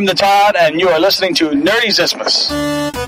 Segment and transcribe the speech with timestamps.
[0.00, 2.99] I'm the Todd, and you are listening to Nerdy Zismus.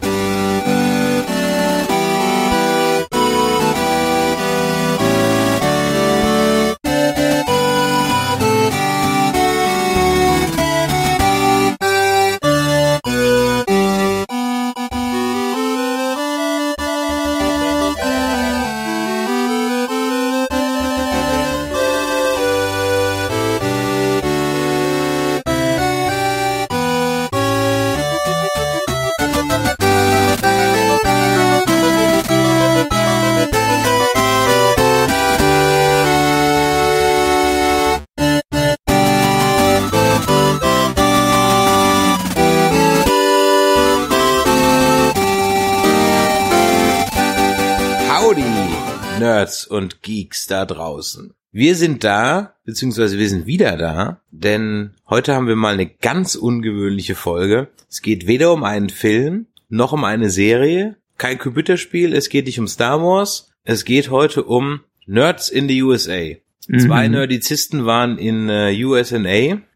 [49.82, 51.34] Und Geeks da draußen.
[51.50, 56.34] Wir sind da, beziehungsweise wir sind wieder da, denn heute haben wir mal eine ganz
[56.34, 57.68] ungewöhnliche Folge.
[57.90, 62.58] Es geht weder um einen Film, noch um eine Serie, kein Computerspiel, es geht nicht
[62.58, 66.36] um Star Wars, es geht heute um Nerds in the USA.
[66.78, 67.14] Zwei Mhm.
[67.14, 69.18] Nerdizisten waren in äh, USA.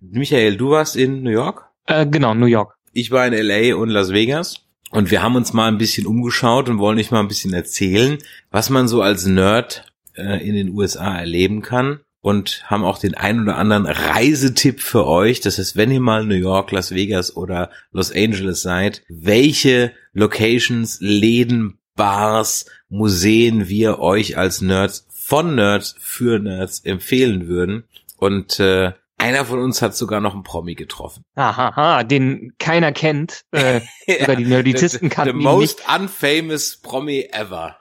[0.00, 1.64] Michael, du warst in New York?
[1.86, 2.74] Äh, genau, New York.
[2.92, 6.68] Ich war in LA und Las Vegas und wir haben uns mal ein bisschen umgeschaut
[6.68, 8.18] und wollen euch mal ein bisschen erzählen,
[8.50, 9.84] was man so als Nerd
[10.16, 15.06] äh, in den USA erleben kann und haben auch den ein oder anderen Reisetipp für
[15.06, 15.40] euch.
[15.40, 20.98] Das heißt, wenn ihr mal New York, Las Vegas oder Los Angeles seid, welche Locations,
[21.00, 27.84] Läden, Bars, Museen wir euch als Nerds von Nerds für Nerds empfehlen würden.
[28.16, 31.22] Und äh, einer von uns hat sogar noch einen Promi getroffen.
[31.36, 33.42] Hahaha, den keiner kennt.
[33.52, 33.80] Äh,
[34.20, 37.76] sogar die Nerdizisten the, the kannten ihn most unfamous Promi ever.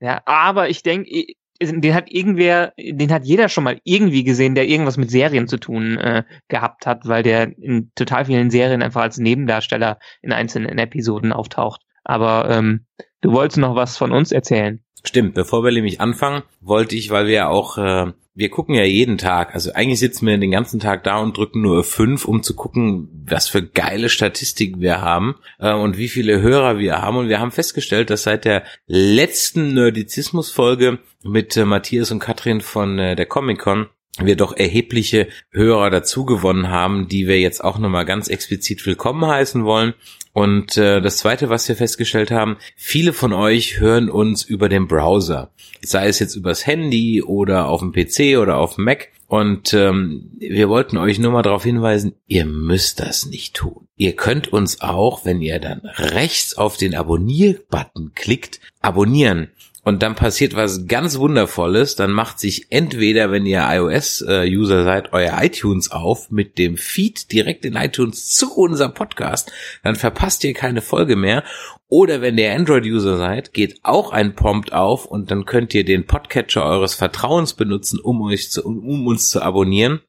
[0.00, 4.66] Ja, aber ich denke, den hat irgendwer, den hat jeder schon mal irgendwie gesehen, der
[4.66, 9.02] irgendwas mit Serien zu tun äh, gehabt hat, weil der in total vielen Serien einfach
[9.02, 11.82] als Nebendarsteller in einzelnen Episoden auftaucht.
[12.04, 12.86] Aber ähm,
[13.20, 14.82] du wolltest noch was von uns erzählen.
[15.04, 18.84] Stimmt, bevor wir nämlich anfangen, wollte ich, weil wir ja auch, äh, wir gucken ja
[18.84, 22.44] jeden Tag, also eigentlich sitzen wir den ganzen Tag da und drücken nur fünf, um
[22.44, 27.16] zu gucken, was für geile Statistiken wir haben äh, und wie viele Hörer wir haben.
[27.16, 32.98] Und wir haben festgestellt, dass seit der letzten Nerdizismus-Folge mit äh, Matthias und Katrin von
[32.98, 38.04] äh, der Comic-Con wir doch erhebliche Hörer dazu gewonnen haben, die wir jetzt auch nochmal
[38.04, 39.94] ganz explizit willkommen heißen wollen.
[40.34, 44.86] Und äh, das Zweite, was wir festgestellt haben, viele von euch hören uns über den
[44.86, 45.50] Browser,
[45.82, 49.08] sei es jetzt übers Handy oder auf dem PC oder auf dem Mac.
[49.28, 53.88] Und ähm, wir wollten euch nur mal darauf hinweisen, ihr müsst das nicht tun.
[53.96, 59.50] Ihr könnt uns auch, wenn ihr dann rechts auf den Abonnier-Button klickt, abonnieren.
[59.84, 61.96] Und dann passiert was ganz Wundervolles.
[61.96, 67.64] Dann macht sich entweder, wenn ihr iOS-User seid, euer iTunes auf mit dem Feed direkt
[67.64, 69.50] in iTunes zu unserem Podcast.
[69.82, 71.42] Dann verpasst ihr keine Folge mehr.
[71.88, 76.06] Oder wenn ihr Android-User seid, geht auch ein Prompt auf und dann könnt ihr den
[76.06, 80.00] Podcatcher eures Vertrauens benutzen, um euch zu, um uns zu abonnieren.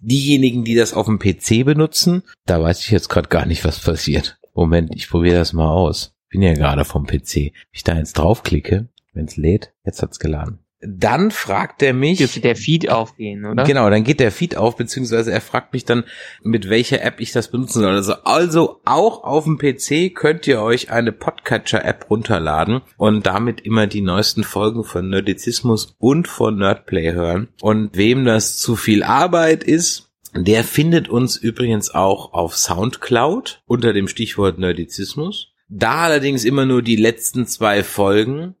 [0.00, 3.78] Diejenigen, die das auf dem PC benutzen, da weiß ich jetzt gerade gar nicht, was
[3.78, 4.38] passiert.
[4.54, 6.14] Moment, ich probiere das mal aus.
[6.30, 7.34] Bin ja gerade vom PC.
[7.34, 10.60] Wenn ich da jetzt draufklicke, wenn es lädt, jetzt hat's geladen.
[10.80, 12.18] Dann fragt er mich.
[12.18, 13.64] Dürfte der Feed aufgehen, oder?
[13.64, 16.04] Genau, dann geht der Feed auf, beziehungsweise er fragt mich dann,
[16.44, 17.96] mit welcher App ich das benutzen soll.
[17.96, 23.88] Also, also auch auf dem PC könnt ihr euch eine Podcatcher-App runterladen und damit immer
[23.88, 27.48] die neuesten Folgen von Nerdizismus und von Nerdplay hören.
[27.60, 33.92] Und wem das zu viel Arbeit ist, der findet uns übrigens auch auf Soundcloud unter
[33.92, 35.48] dem Stichwort Nerdizismus.
[35.68, 38.54] Da allerdings immer nur die letzten zwei Folgen.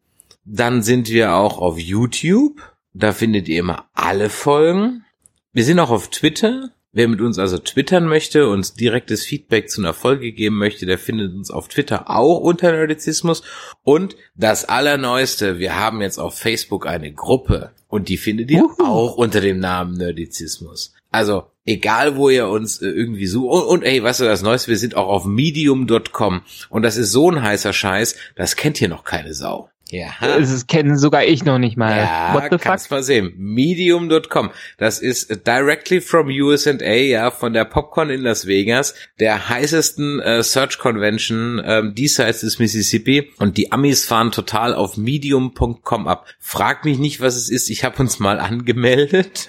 [0.50, 2.62] Dann sind wir auch auf YouTube.
[2.94, 5.04] Da findet ihr immer alle Folgen.
[5.52, 6.70] Wir sind auch auf Twitter.
[6.90, 10.98] Wer mit uns also twittern möchte, uns direktes Feedback zu einer Folge geben möchte, der
[10.98, 13.42] findet uns auf Twitter auch unter Nerdizismus.
[13.82, 18.82] Und das Allerneueste, wir haben jetzt auf Facebook eine Gruppe und die findet ihr Uhu.
[18.82, 20.94] auch unter dem Namen Nerdizismus.
[21.10, 23.52] Also egal, wo ihr uns äh, irgendwie sucht.
[23.52, 26.40] Und, und ey, weißt du das Neueste, wir sind auch auf medium.com
[26.70, 29.68] und das ist so ein heißer Scheiß, das kennt hier noch keine Sau.
[29.90, 30.08] Ja.
[30.20, 31.96] Das ist- kennen sogar ich noch nicht mal.
[31.96, 32.60] Ja, What the fuck?
[32.60, 33.32] kannst mal sehen.
[33.36, 34.50] Medium.com.
[34.76, 40.20] Das ist äh, directly from USA, ja, von der Popcorn in Las Vegas, der heißesten
[40.20, 43.30] äh, Search Convention ähm, diesseits des Mississippi.
[43.38, 46.26] Und die Amis fahren total auf medium.com ab.
[46.38, 47.70] Frag mich nicht, was es ist.
[47.70, 49.48] Ich habe uns mal angemeldet.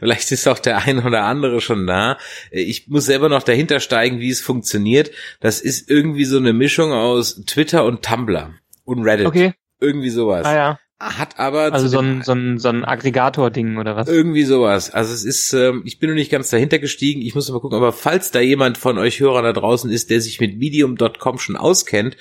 [0.00, 2.16] Vielleicht ist auch der eine oder andere schon da.
[2.50, 5.10] Äh, Ich muss selber noch dahinter steigen, wie es funktioniert.
[5.40, 8.54] Das ist irgendwie so eine Mischung aus Twitter und Tumblr
[8.84, 9.26] und Reddit.
[9.26, 9.52] Okay,
[9.84, 10.44] Irgendwie sowas.
[10.46, 10.78] ah ja.
[10.98, 14.08] hat aber also so ein, so ein, so ein Aggregator-Ding oder was?
[14.08, 14.90] Irgendwie sowas.
[14.92, 17.76] Also es ist, ähm, ich bin noch nicht ganz dahinter gestiegen, ich muss mal gucken,
[17.76, 21.56] aber falls da jemand von euch Hörern da draußen ist, der sich mit medium.com schon
[21.56, 22.16] auskennt,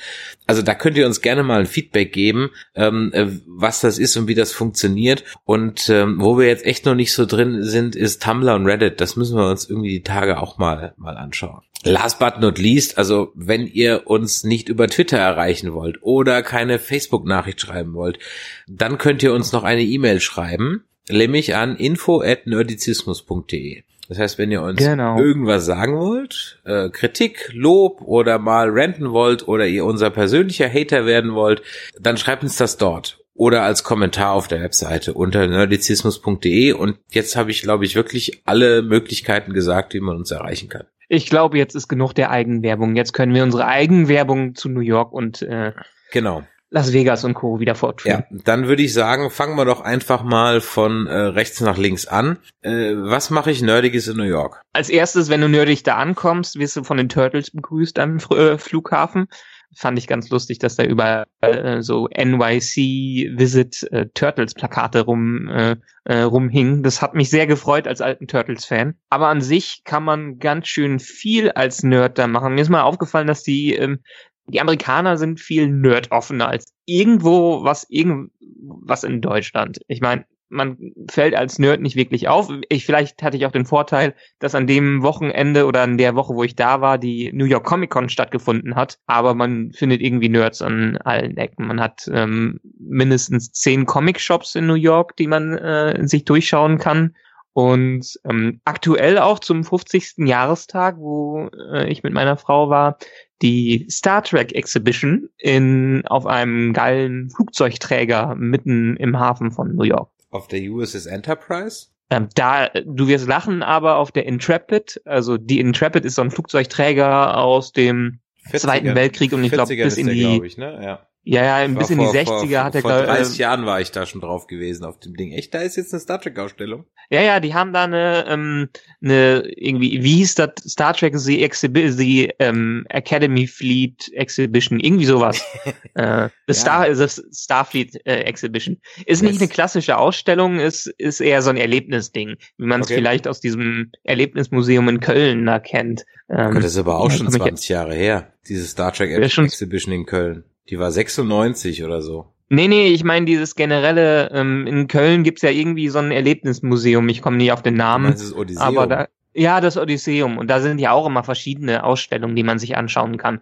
[0.47, 4.17] also da könnt ihr uns gerne mal ein Feedback geben, ähm, äh, was das ist
[4.17, 5.23] und wie das funktioniert.
[5.45, 8.99] Und ähm, wo wir jetzt echt noch nicht so drin sind, ist Tumblr und Reddit.
[8.99, 11.61] Das müssen wir uns irgendwie die Tage auch mal, mal anschauen.
[11.83, 16.79] Last but not least, also wenn ihr uns nicht über Twitter erreichen wollt oder keine
[16.79, 18.19] Facebook-Nachricht schreiben wollt,
[18.67, 23.83] dann könnt ihr uns noch eine E-Mail schreiben, nämlich an info@nerdizismus.de.
[24.09, 25.17] Das heißt, wenn ihr uns Genau.
[25.17, 31.05] irgendwas sagen wollt, äh, Kritik, Lob oder mal ranten wollt oder ihr unser persönlicher Hater
[31.05, 31.61] werden wollt,
[31.99, 37.35] dann schreibt uns das dort oder als Kommentar auf der Webseite unter nerdizismus.de und jetzt
[37.35, 40.85] habe ich glaube ich wirklich alle Möglichkeiten gesagt, wie man uns erreichen kann.
[41.13, 42.95] Ich glaube, jetzt ist genug der Eigenwerbung.
[42.95, 45.71] Jetzt können wir unsere Eigenwerbung zu New York und äh,
[46.11, 46.43] Genau.
[46.71, 47.59] Las Vegas und Co.
[47.59, 48.23] wieder fortführen.
[48.31, 52.07] Ja, dann würde ich sagen, fangen wir doch einfach mal von äh, rechts nach links
[52.07, 52.39] an.
[52.63, 54.63] Äh, was mache ich Nerdiges in New York?
[54.73, 58.57] Als erstes, wenn du nerdig da ankommst, wirst du von den Turtles begrüßt am äh,
[58.57, 59.27] Flughafen.
[59.75, 65.47] Fand ich ganz lustig, dass da überall äh, so NYC Visit äh, Turtles Plakate rum
[65.49, 65.75] äh,
[66.05, 66.83] äh, rumhingen.
[66.83, 68.95] Das hat mich sehr gefreut als alten Turtles Fan.
[69.09, 72.55] Aber an sich kann man ganz schön viel als Nerd da machen.
[72.55, 73.99] Mir ist mal aufgefallen, dass die ähm,
[74.47, 79.79] die Amerikaner sind viel nerdoffener als irgendwo was irgend was in Deutschland.
[79.87, 80.77] Ich meine, man
[81.09, 82.49] fällt als Nerd nicht wirklich auf.
[82.69, 86.35] Ich vielleicht hatte ich auch den Vorteil, dass an dem Wochenende oder an der Woche,
[86.35, 88.99] wo ich da war, die New York Comic Con stattgefunden hat.
[89.07, 91.67] Aber man findet irgendwie Nerds an allen Ecken.
[91.67, 96.77] Man hat ähm, mindestens zehn Comic Shops in New York, die man äh, sich durchschauen
[96.77, 97.15] kann.
[97.53, 100.25] Und ähm, aktuell auch zum 50.
[100.25, 102.97] Jahrestag, wo äh, ich mit meiner Frau war,
[103.43, 110.09] die Star Trek Exhibition in auf einem geilen Flugzeugträger mitten im Hafen von New York.
[110.33, 111.87] Auf der USS Enterprise?
[112.09, 116.31] Ähm, da, du wirst lachen, aber auf der Intrepid, also die Intrepid ist so ein
[116.31, 118.19] Flugzeugträger aus dem
[118.49, 118.59] 40er.
[118.59, 120.79] Zweiten Weltkrieg und ich glaube 40er bis in die, ich, ne?
[120.83, 121.07] Ja.
[121.25, 123.65] Ja, ja, bis in die Vor- 60er vor, hat er Vor glaub- 30 äh, Jahren
[123.65, 125.31] war ich da schon drauf gewesen auf dem Ding.
[125.31, 126.85] Echt, da ist jetzt eine Star Trek Ausstellung.
[127.09, 128.69] Ja, ja, die haben da eine, ähm,
[129.01, 130.49] eine irgendwie, wie hieß das?
[130.67, 135.43] Star Trek The, Exhibi The ähm, Academy Fleet Exhibition, irgendwie sowas.
[135.95, 138.79] äh, the Star, the Starfleet äh, Exhibition.
[139.05, 139.41] Ist nicht Yes.
[139.41, 142.95] eine klassische Ausstellung, ist, ist eher so ein Erlebnisding, wie man es Okay.
[142.95, 146.05] vielleicht aus diesem Erlebnismuseum in Köln da kennt.
[146.29, 148.33] Ähm, Gott, das ist aber auch ja, schon komm ich 20 Jahre her.
[148.47, 150.43] Diese Star Trek Ja, Exhibition in Köln.
[150.69, 152.33] Die war 96 oder so.
[152.49, 157.09] Nee, nee, ich meine dieses generelle, ähm, in Köln gibt's ja irgendwie so ein Erlebnismuseum,
[157.09, 158.11] ich komme nie auf den Namen.
[158.11, 158.67] das Odysseum?
[158.67, 160.37] Aber da, ja, das Odysseum.
[160.37, 163.41] Und da sind ja auch immer verschiedene Ausstellungen, die man sich anschauen kann.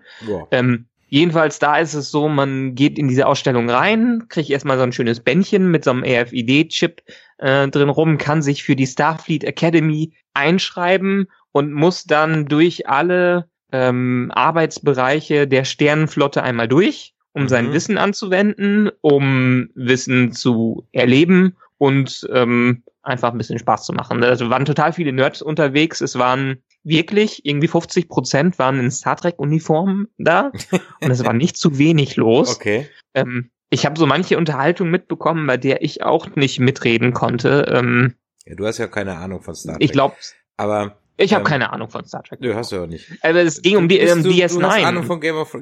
[0.51, 4.83] Ähm, jedenfalls da ist es so, man geht in diese Ausstellung rein, kriegt erstmal so
[4.83, 7.01] ein schönes Bändchen mit so einem RFID-Chip
[7.39, 13.49] äh, drin rum, kann sich für die Starfleet Academy einschreiben und muss dann durch alle
[13.71, 17.47] ähm, Arbeitsbereiche der Sternenflotte einmal durch, um Mhm.
[17.49, 24.23] sein Wissen anzuwenden, um Wissen zu erleben und ähm, einfach ein bisschen Spaß zu machen.
[24.23, 26.01] Also waren total viele Nerds unterwegs.
[26.01, 30.51] Es waren wirklich irgendwie 50 Prozent waren in Star Trek Uniformen da
[31.01, 32.55] und es war nicht zu wenig los.
[32.55, 32.87] Okay.
[33.13, 37.65] Ähm, ich habe so manche Unterhaltung mitbekommen, bei der ich auch nicht mitreden konnte.
[37.73, 38.15] Ähm,
[38.45, 39.83] Ja, du hast ja keine Ahnung von Star Trek.
[39.85, 40.15] ich glaube,
[40.57, 42.39] Aber ich habe Ähm, keine Ahnung von Star Trek.
[42.41, 43.07] du hast ja auch nicht.
[43.21, 45.07] Aber es ging um die um du, Du hast Ahnung DS9.
[45.07, 45.55] von Game of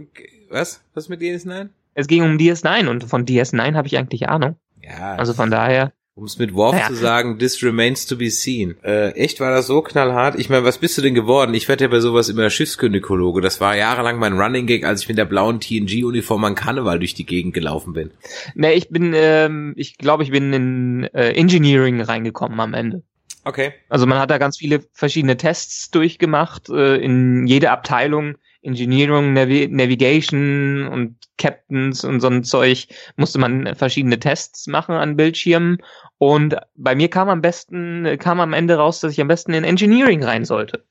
[0.49, 0.81] Was?
[0.93, 1.69] Was mit DS9?
[1.93, 4.55] Es ging um DS9 und von DS9 habe ich eigentlich Ahnung.
[4.81, 5.15] Ja.
[5.15, 5.91] Also von daher.
[6.15, 6.87] Um es mit Worf Naja.
[6.87, 8.75] zu sagen, this remains to be seen.
[8.83, 10.37] Äh, echt, war das so knallhart?
[10.37, 11.53] Ich meine, was bist du denn geworden?
[11.53, 13.39] Ich werde ja bei sowas immer Schiffsgynäkologe.
[13.39, 17.13] Das war jahrelang mein Running Gag, als ich mit der blauen TNG-Uniform an Karneval durch
[17.13, 18.11] die Gegend gelaufen bin.
[18.53, 23.03] Ne, ich bin, ähm, ich glaube, ich bin in äh, Engineering reingekommen am Ende.
[23.49, 23.73] Okay.
[23.89, 29.67] Also man hat da ganz viele verschiedene Tests durchgemacht, äh, in jede Abteilung, Engineering, Navi
[29.67, 35.79] Navigation und Captains und so ein Zeug, musste man verschiedene Tests machen an Bildschirmen.
[36.19, 39.63] Und bei mir kam am besten, kam am Ende raus, dass ich am besten in
[39.63, 40.85] Engineering rein sollte.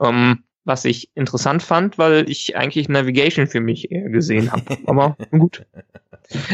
[0.00, 4.78] Ähm, was ich interessant fand, weil ich eigentlich Navigation für mich eher gesehen habe.
[4.86, 5.64] Aber gut.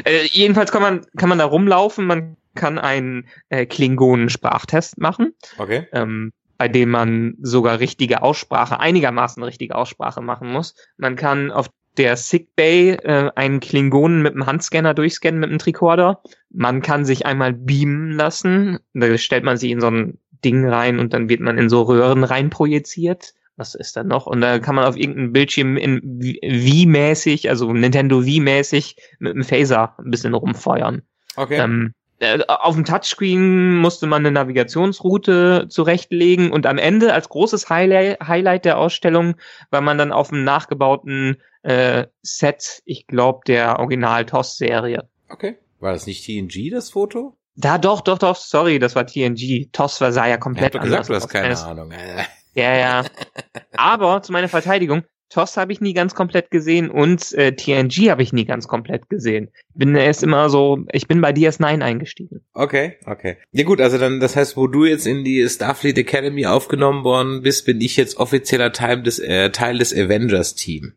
[0.05, 5.87] Äh, jedenfalls kann man, kann man da rumlaufen, man kann einen äh, Klingonen-Sprachtest machen Okay.
[5.93, 10.75] ähm, bei dem man sogar richtige Aussprache, einigermaßen richtige Aussprache machen muss.
[10.97, 16.23] Man kann auf der Sickbay äh, einen Klingonen mit dem Handscanner durchscannen mit dem Tricorder.
[16.51, 18.79] Man kann sich einmal beamen lassen.
[18.95, 21.83] Da stellt man sich in so ein Ding rein und dann wird man in so
[21.83, 23.35] Röhren rein projiziert.
[23.57, 24.27] Was ist da noch?
[24.27, 29.95] Und da kann man auf irgendeinem Bildschirm in Wii-mäßig, also Nintendo Wii-mäßig mit dem Phaser
[29.99, 31.03] ein bisschen rumfeuern.
[31.37, 31.57] Okay.
[31.59, 32.06] Ähm, äh,
[32.49, 38.79] auf dem Touchscreen musste man eine Navigationsroute zurechtlegen und am Ende als großes Highlight, der
[38.79, 39.37] Ausstellung
[39.71, 45.09] war man dann auf dem nachgebauten äh, Set, ich glaube, der Original-TOS-Serie.
[45.29, 45.59] okay.
[45.79, 47.37] War das nicht TNG, das Foto?
[47.55, 49.69] Da doch, doch, doch, sorry, das war TNG.
[49.73, 51.91] TOS war, sah ja Ich hab komplett doch gesagt, anders du hast keine Ahnung.
[51.91, 52.25] Äh,
[52.57, 53.05] Ja, ja.
[53.77, 58.23] Aber zu meiner Verteidigung, TOS habe ich nie ganz komplett gesehen und äh, TNG habe
[58.23, 59.51] ich nie ganz komplett gesehen.
[59.75, 62.43] Bin erst immer so, ich bin bei DS9 eingestiegen.
[62.55, 63.37] Okay, okay.
[63.51, 67.43] Ja gut, also dann, das heißt, wo du jetzt in die Starfleet Academy aufgenommen worden
[67.43, 70.93] bist, bin ich jetzt offizieller Teil des, äh, Teil des Avengers-Team.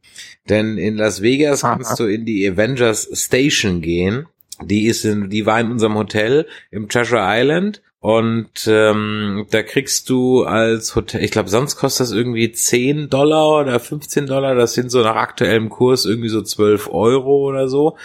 [0.48, 1.76] Denn in Las Vegas Aha.
[1.76, 4.28] kannst du in die Avengers Station gehen.
[4.62, 7.82] Die ist in, die war in unserem Hotel im Treasure Island.
[8.02, 13.60] Und ähm, da kriegst du als Hotel, ich glaube, sonst kostet das irgendwie 10 Dollar
[13.60, 14.56] oder 15 Dollar.
[14.56, 17.98] Das sind so nach aktuellem Kurs irgendwie so 12 Euro oder so.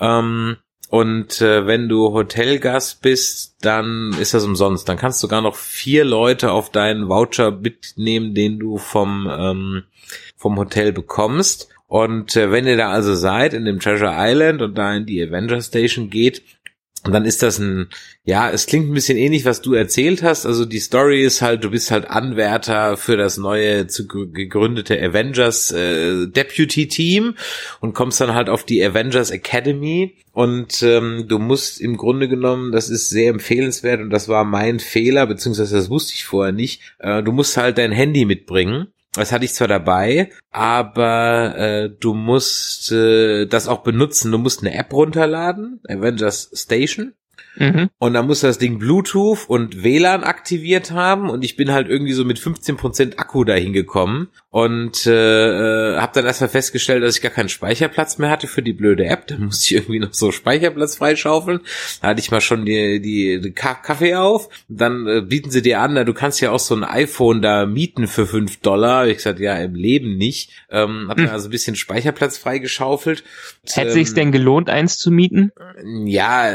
[0.00, 0.56] Ähm,
[0.88, 4.88] und äh, wenn du Hotelgast bist, dann ist das umsonst.
[4.88, 9.82] Dann kannst du sogar noch vier Leute auf deinen Voucher mitnehmen, den du vom, ähm,
[10.36, 11.68] vom Hotel bekommst.
[11.88, 15.22] Und äh, wenn ihr da also seid in dem Treasure Island und da in die
[15.22, 16.42] Avenger Station geht,
[17.10, 17.88] dann ist das ein,
[18.24, 20.46] ja, es klingt ein bisschen ähnlich, was du erzählt hast.
[20.46, 25.00] Also die Story ist halt, du bist halt Anwärter für das neue zu gr- gegründete
[25.02, 27.34] Avengers äh, Deputy Team
[27.80, 32.70] und kommst dann halt auf die Avengers Academy und ähm, du musst im Grunde genommen,
[32.70, 36.80] das ist sehr empfehlenswert und das war mein Fehler, beziehungsweise das wusste ich vorher nicht,
[37.00, 38.86] äh, du musst halt dein Handy mitbringen.
[39.14, 44.32] Das hatte ich zwar dabei, aber äh, du musst äh, das auch benutzen.
[44.32, 47.12] Du musst eine App runterladen, Avengers Station.
[47.56, 47.90] Mhm.
[47.98, 52.12] Und dann muss das Ding Bluetooth und WLAN aktiviert haben und ich bin halt irgendwie
[52.12, 57.22] so mit 15% Akku dahin gekommen und äh, äh, habe dann erstmal festgestellt, dass ich
[57.22, 59.26] gar keinen Speicherplatz mehr hatte für die blöde App.
[59.26, 61.60] Dann musste ich irgendwie noch so Speicherplatz freischaufeln.
[62.00, 64.48] Da hatte ich mal schon die, die, die Ka Kaffee auf.
[64.68, 67.66] Dann äh, bieten sie dir an, na, du kannst ja auch so ein iPhone da
[67.66, 69.06] mieten für 5 Dollar.
[69.06, 70.50] Ich gesagt, ja, im Leben nicht.
[70.70, 73.24] Ähm, hab dann also ein bisschen Speicherplatz freigeschaufelt.
[73.72, 75.52] Hätte Ähm, sich's denn gelohnt, eins zu mieten?
[76.04, 76.52] ja,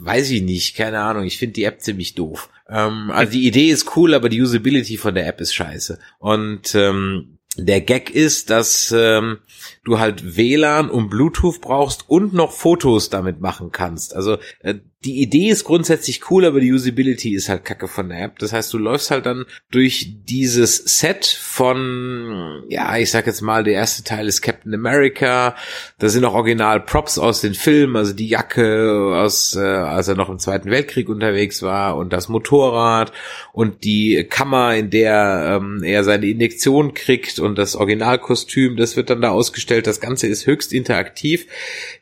[0.00, 1.24] weiß ich nicht, keine Ahnung.
[1.24, 2.48] Ich finde die App ziemlich doof.
[2.68, 5.98] Ähm, also die Idee ist cool, aber die Usability von der App ist scheiße.
[6.18, 9.38] Und ähm, der Gag ist, dass ähm,
[9.84, 14.14] du halt WLAN und Bluetooth brauchst und noch Fotos damit machen kannst.
[14.14, 14.74] Also äh,
[15.04, 18.40] die Idee ist grundsätzlich cool, aber die Usability ist halt kacke von der App.
[18.40, 23.62] Das heißt, du läufst halt dann durch dieses Set von, ja, ich sag jetzt mal,
[23.62, 25.54] der erste Teil ist Captain America.
[26.00, 30.16] Da sind auch original Props aus den Filmen, also die Jacke aus, äh, als er
[30.16, 33.12] noch im Zweiten Weltkrieg unterwegs war und das Motorrad
[33.52, 39.10] und die Kammer, in der ähm, er seine Injektion kriegt und das Originalkostüm, das wird
[39.10, 39.86] dann da ausgestellt.
[39.86, 41.46] Das Ganze ist höchst interaktiv,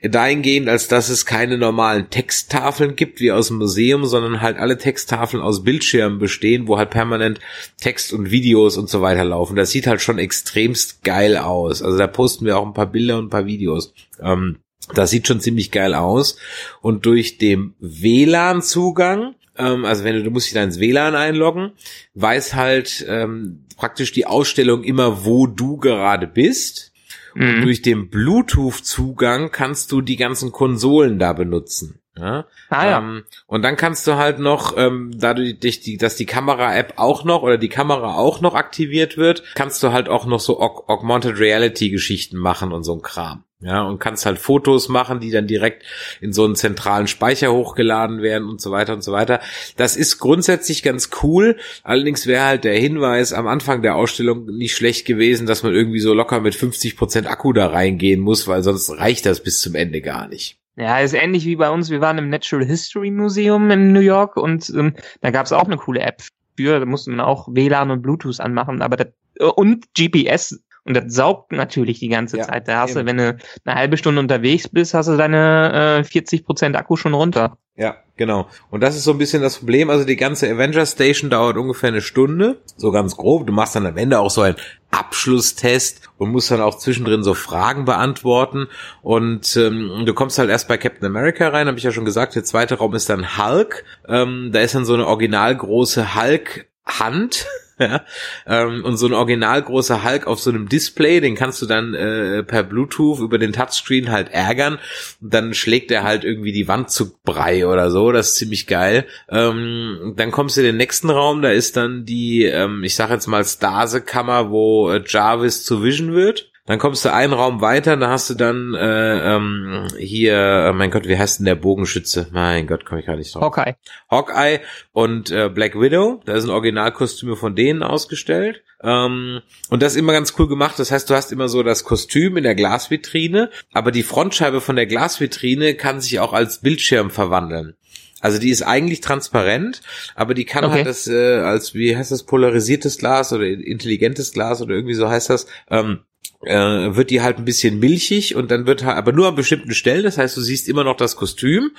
[0.00, 4.78] dahingehend, als dass es keine normalen Texttafeln gibt wie aus dem Museum, sondern halt alle
[4.78, 7.40] Texttafeln aus Bildschirmen bestehen, wo halt permanent
[7.80, 9.56] Text und Videos und so weiter laufen.
[9.56, 11.82] Das sieht halt schon extremst geil aus.
[11.82, 13.92] Also da posten wir auch ein paar Bilder und ein paar Videos.
[14.20, 14.58] Ähm,
[14.94, 16.38] das sieht schon ziemlich geil aus.
[16.80, 21.72] Und durch den WLAN-Zugang, ähm, also wenn du, du musst dich da ins WLAN einloggen,
[22.14, 26.92] weiß halt ähm, praktisch die Ausstellung immer, wo du gerade bist.
[27.34, 27.62] Und Mhm.
[27.62, 31.98] durch den Bluetooth-Zugang kannst du die ganzen Konsolen da benutzen.
[32.18, 32.46] Ja?
[32.70, 32.98] Ah ja.
[32.98, 37.42] Ähm, und dann kannst du halt noch, ähm, dadurch, die, dass die Kamera-App auch noch
[37.42, 41.38] oder die Kamera auch noch aktiviert wird, kannst du halt auch noch so Aug Augmented
[41.38, 43.44] Reality-Geschichten machen und so ein Kram.
[43.60, 45.82] Ja, und kannst halt Fotos machen, die dann direkt
[46.20, 49.40] in so einen zentralen Speicher hochgeladen werden und so weiter und so weiter.
[49.78, 51.56] Das ist grundsätzlich ganz cool.
[51.82, 56.00] Allerdings wäre halt der Hinweis am Anfang der Ausstellung nicht schlecht gewesen, dass man irgendwie
[56.00, 60.02] so locker mit 50% Akku da reingehen muss, weil sonst reicht das bis zum Ende
[60.02, 60.58] gar nicht.
[60.76, 61.90] Ja, ist ähnlich wie bei uns.
[61.90, 65.64] Wir waren im Natural History Museum in New York und ähm, da gab es auch
[65.64, 66.22] eine coole App
[66.56, 66.78] für.
[66.78, 70.62] Da musste man auch WLAN und Bluetooth anmachen, aber das, äh, und GPS.
[70.84, 72.68] Und das saugt natürlich die ganze Ja, Zeit.
[72.68, 73.00] Da hast eben.
[73.00, 77.14] du, wenn du eine halbe Stunde unterwegs bist, hast du deine äh, 40% Akku schon
[77.14, 77.58] runter.
[77.76, 78.48] Ja, genau.
[78.70, 79.90] Und das ist so ein bisschen das Problem.
[79.90, 83.46] Also die ganze Avenger Station dauert ungefähr eine Stunde, so ganz grob.
[83.46, 84.56] Du machst dann am Ende auch so einen
[84.90, 88.68] Abschlusstest und musst dann auch zwischendrin so Fragen beantworten.
[89.02, 92.34] Und ähm, du kommst halt erst bei Captain America rein, habe ich ja schon gesagt.
[92.34, 93.84] Der zweite Raum ist dann Hulk.
[94.08, 97.46] Ähm, da ist dann so eine original große Hulk-Hand.
[98.48, 101.94] Ähm, und so ein original großer Hulk auf so einem Display, den kannst du dann
[101.94, 104.78] äh, per Bluetooth über den Touchscreen halt ärgern
[105.20, 108.66] und dann schlägt er halt irgendwie die Wand zu Brei oder so, das ist ziemlich
[108.66, 109.06] geil.
[109.28, 113.10] Ähm, dann kommst du in den nächsten Raum, da ist dann die, ähm, ich sag
[113.10, 116.50] jetzt mal Stase-Kammer, wo äh, Jarvis zu Vision wird.
[116.66, 120.90] Dann kommst du einen Raum weiter, da hast du dann äh, ähm, hier, äh, mein
[120.90, 122.26] Gott, wie heißt denn der Bogenschütze?
[122.32, 123.42] Mein Gott, komme ich gar nicht drauf.
[123.42, 123.76] Hawkeye.
[124.10, 124.60] Hawkeye
[124.92, 126.20] und äh, Black Widow.
[126.26, 128.62] Da sind Originalkostüme von denen ausgestellt.
[128.82, 130.78] Ähm, und das ist immer ganz cool gemacht.
[130.78, 134.76] Das heißt, du hast immer so das Kostüm in der Glasvitrine, aber die Frontscheibe von
[134.76, 137.74] der Glasvitrine kann sich auch als Bildschirm verwandeln.
[138.20, 139.82] Also die ist eigentlich transparent,
[140.14, 140.74] aber die kann Okay.
[140.74, 145.08] halt das äh, als, wie heißt das, polarisiertes Glas oder intelligentes Glas oder irgendwie so
[145.08, 146.00] heißt das, ähm,
[146.44, 149.72] äh, wird die halt ein bisschen milchig und dann wird halt, aber nur an bestimmten
[149.74, 151.70] Stellen, das heißt, du siehst immer noch das Kostüm,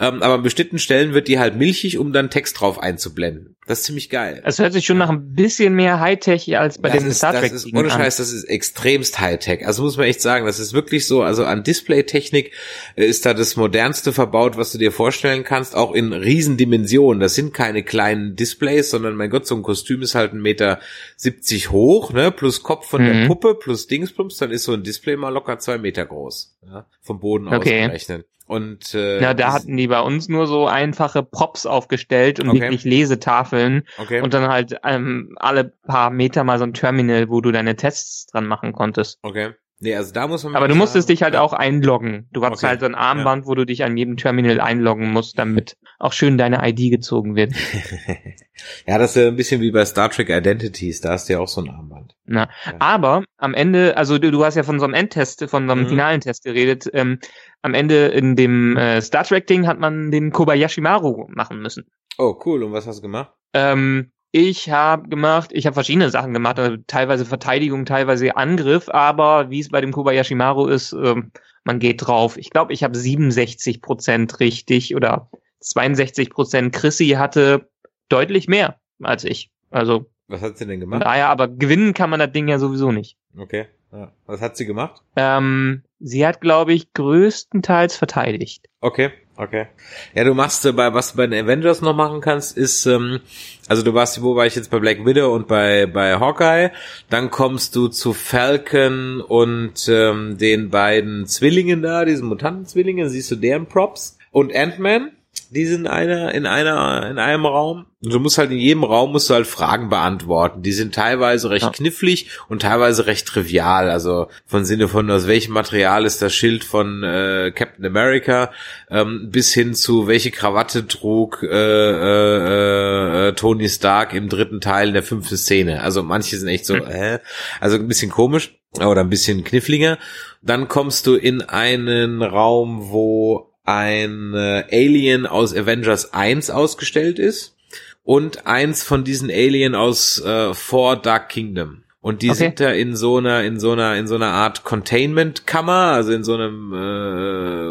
[0.00, 3.56] ähm, aber an bestimmten Stellen wird die halt milchig, um dann Text drauf einzublenden.
[3.66, 4.42] Das ist ziemlich geil.
[4.44, 7.32] Es hört sich schon nach ein bisschen mehr Hightech als bei das den ist, Star
[7.32, 9.66] Trek das ist, ohne Scheiß, das ist extremst Hightech.
[9.66, 12.52] Also muss man echt sagen, das ist wirklich so, also an Displaytechnik
[12.96, 17.20] äh, ist da das modernste verbaut, was du dir vorstellen kannst, auch in Riesendimensionen.
[17.20, 20.78] Das sind keine kleinen Displays, sondern mein Gott, so ein Kostüm ist halt ein Meter
[21.16, 23.28] 70 hoch, ne, plus Kopf von der Mhm.
[23.28, 27.20] Puppe, plus Dingsbums, dann ist so ein Display mal locker zwei Meter groß, ja, vom
[27.20, 27.86] Boden Okay.
[27.86, 28.26] ausgerechnet.
[28.46, 32.60] Und äh, Ja, da hatten die bei uns nur so einfache Props aufgestellt und Okay.
[32.60, 34.20] wirklich Lesetafeln okay.
[34.20, 38.26] und dann halt ähm, alle paar Meter mal so ein Terminal, wo du deine Tests
[38.26, 39.18] dran machen konntest.
[39.22, 39.54] okay.
[39.80, 41.40] Nee, also da muss man Aber du musstest sagen, dich halt ja.
[41.40, 42.28] auch einloggen.
[42.32, 45.38] Du hast Okay, halt so ein Armband, wo du dich an jedem Terminal einloggen musst,
[45.38, 47.52] damit auch schön deine ID gezogen wird.
[48.86, 51.38] ja, das ist ja ein bisschen wie bei Star Trek Identities, da hast du ja
[51.40, 52.14] auch so ein Armband.
[52.24, 52.74] Na, Ja.
[52.78, 55.84] aber am Ende, also du, du hast ja von so einem Endtest, von so einem
[55.84, 55.88] Mhm.
[55.88, 56.88] finalen Test geredet.
[56.92, 57.18] Ähm,
[57.62, 61.84] am Ende in dem äh, Star Trek Ding hat man den Kobayashi Maru machen müssen.
[62.16, 62.62] Oh, cool.
[62.62, 63.32] Und was hast du gemacht?
[63.52, 69.48] Ähm, ich habe gemacht, ich habe verschiedene Sachen gemacht, also teilweise Verteidigung, teilweise Angriff, aber
[69.48, 71.30] wie es bei dem Kobayashi Maru ist, ähm,
[71.62, 72.36] man geht drauf.
[72.36, 76.74] Ich glaube, ich habe 67 Prozent richtig oder 62 Prozent.
[76.74, 77.70] Chrissy hatte
[78.08, 79.52] deutlich mehr als ich.
[79.70, 81.04] Also Was hat sie denn gemacht?
[81.04, 83.16] daher, aber gewinnen kann man das Ding ja sowieso nicht.
[83.38, 83.66] Okay.
[83.94, 84.10] Ja.
[84.26, 85.02] Was hat sie gemacht?
[85.14, 88.68] Ähm, sie hat, glaube ich, größtenteils verteidigt.
[88.80, 89.68] Okay, okay.
[90.14, 93.20] Ja, du machst äh, bei was du bei den Avengers noch machen kannst, ist ähm,
[93.68, 96.72] also du warst, wo war ich jetzt bei Black Widow und bei bei Hawkeye,
[97.08, 103.36] dann kommst du zu Falcon und ähm, den beiden Zwillingen da, diesen Mutantenzwillingen, siehst du
[103.36, 105.12] deren Props und Ant-Man,
[105.54, 107.86] die sind in einer in einer in einem Raum.
[108.02, 110.60] Und du musst halt in jedem Raum musst du halt Fragen beantworten.
[110.62, 111.70] Die sind teilweise recht Ja.
[111.70, 113.88] knifflig und teilweise recht trivial.
[113.88, 118.50] Also von Sinne von aus welchem Material ist das Schild von äh, Captain America
[118.90, 124.92] ähm, bis hin zu welche Krawatte trug äh, äh, äh, Tony Stark im dritten Teil
[124.92, 125.80] der fünften Szene.
[125.82, 127.20] Also manche sind echt so, äh,
[127.60, 129.98] also ein bisschen komisch oder ein bisschen kniffliger.
[130.42, 137.56] Dann kommst du in einen Raum, wo ein äh, Alien aus Avengers 1 ausgestellt ist
[138.04, 141.82] und eins von diesen Alien aus äh, For Dark Kingdom.
[142.00, 142.38] Und die Okay.
[142.38, 146.22] sind da in so einer, in so einer, in so einer Art Containment-Kammer, also in
[146.22, 146.74] so einem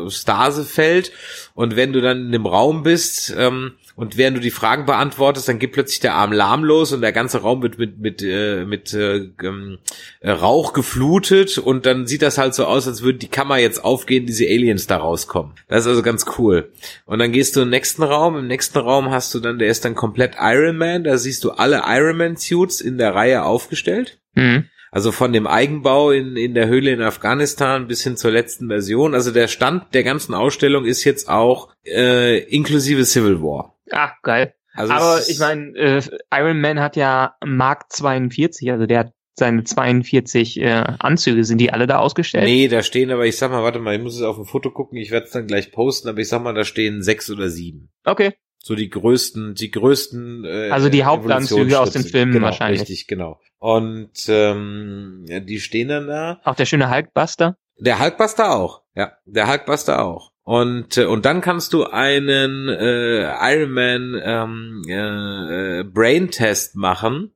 [0.07, 1.11] äh, Stasefeld.
[1.53, 5.47] Und wenn du dann in dem Raum bist ähm, und während du die Fragen beantwortest,
[5.47, 8.93] dann geht plötzlich der Alarm los und der ganze Raum wird mit mit äh, mit
[8.93, 9.77] äh, ähm,
[10.21, 13.83] äh, Rauch geflutet und dann sieht das halt so aus, als würde die Kammer jetzt
[13.83, 15.53] aufgehen, diese Aliens da rauskommen.
[15.67, 16.71] Das ist also ganz cool.
[17.05, 18.37] Und dann gehst du in den nächsten Raum.
[18.37, 21.03] Im nächsten Raum hast du dann, der ist dann komplett Iron Man.
[21.03, 24.19] Da siehst du alle Iron Man Suits in der Reihe aufgestellt.
[24.35, 24.65] Mhm.
[24.93, 29.15] Also von dem Eigenbau in, in der Höhle in Afghanistan bis hin zur letzten Version.
[29.15, 33.72] Also der Stand der ganzen Ausstellung ist jetzt auch äh, inklusive Civil War.
[33.93, 34.53] Ah, geil.
[34.75, 36.01] Also aber ich meine, äh,
[36.33, 41.43] Iron Man hat ja Mark 42, also der hat seine 42 äh, Anzüge.
[41.43, 42.45] Sind die alle da ausgestellt?
[42.45, 44.71] Nee, da stehen aber, ich sag mal, warte mal, ich muss es auf ein Foto
[44.71, 47.49] gucken, ich werde es dann gleich posten, aber ich sag mal, da stehen sechs oder
[47.49, 47.91] sieben.
[48.03, 48.33] Okay.
[48.65, 50.45] So die größten, die größten.
[50.45, 52.03] Äh, Also die Hauptanzüge aus den.
[52.03, 52.81] Filmen genau, wahrscheinlich.
[52.81, 53.39] Richtig, genau.
[53.59, 56.39] Und ähm, ja, die stehen dann da.
[56.43, 57.57] Auch der schöne Hulkbuster.
[57.77, 58.83] Der Hulkbuster auch.
[58.95, 60.31] Ja, der Hulkbuster auch.
[60.43, 66.75] Und äh, und dann kannst du einen äh, Iron Man ähm, äh, äh, Brain Test
[66.75, 67.31] machen.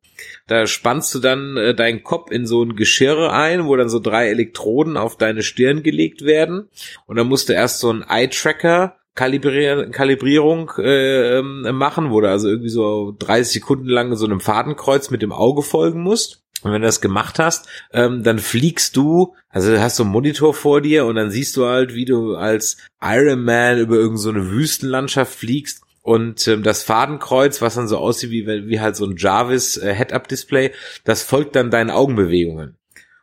[0.48, 4.00] Da spannst du dann äh, deinen Kopf in so ein Geschirr ein, wo dann so
[4.00, 6.70] drei Elektroden auf deine Stirn gelegt werden.
[7.06, 12.22] Und dann musst du erst so einen Eye Tracker Kalibrier Kalibrierung äh, ähm, machen, wo
[12.22, 16.44] du also irgendwie so 30 Sekunden lang so einem Fadenkreuz mit dem Auge folgen musst.
[16.64, 20.12] Und wenn du das gemacht hast, ähm, dann fliegst du, also du hast so einen
[20.12, 24.44] Monitor vor dir und dann siehst du halt, wie du als Iron Man über irgendeine
[24.44, 29.06] so Wüstenlandschaft fliegst und ähm, das Fadenkreuz, was dann so aussieht wie, wie halt so
[29.06, 30.72] ein Jarvis äh, Head-Up-Display,
[31.04, 32.76] das folgt dann deinen Augenbewegungen.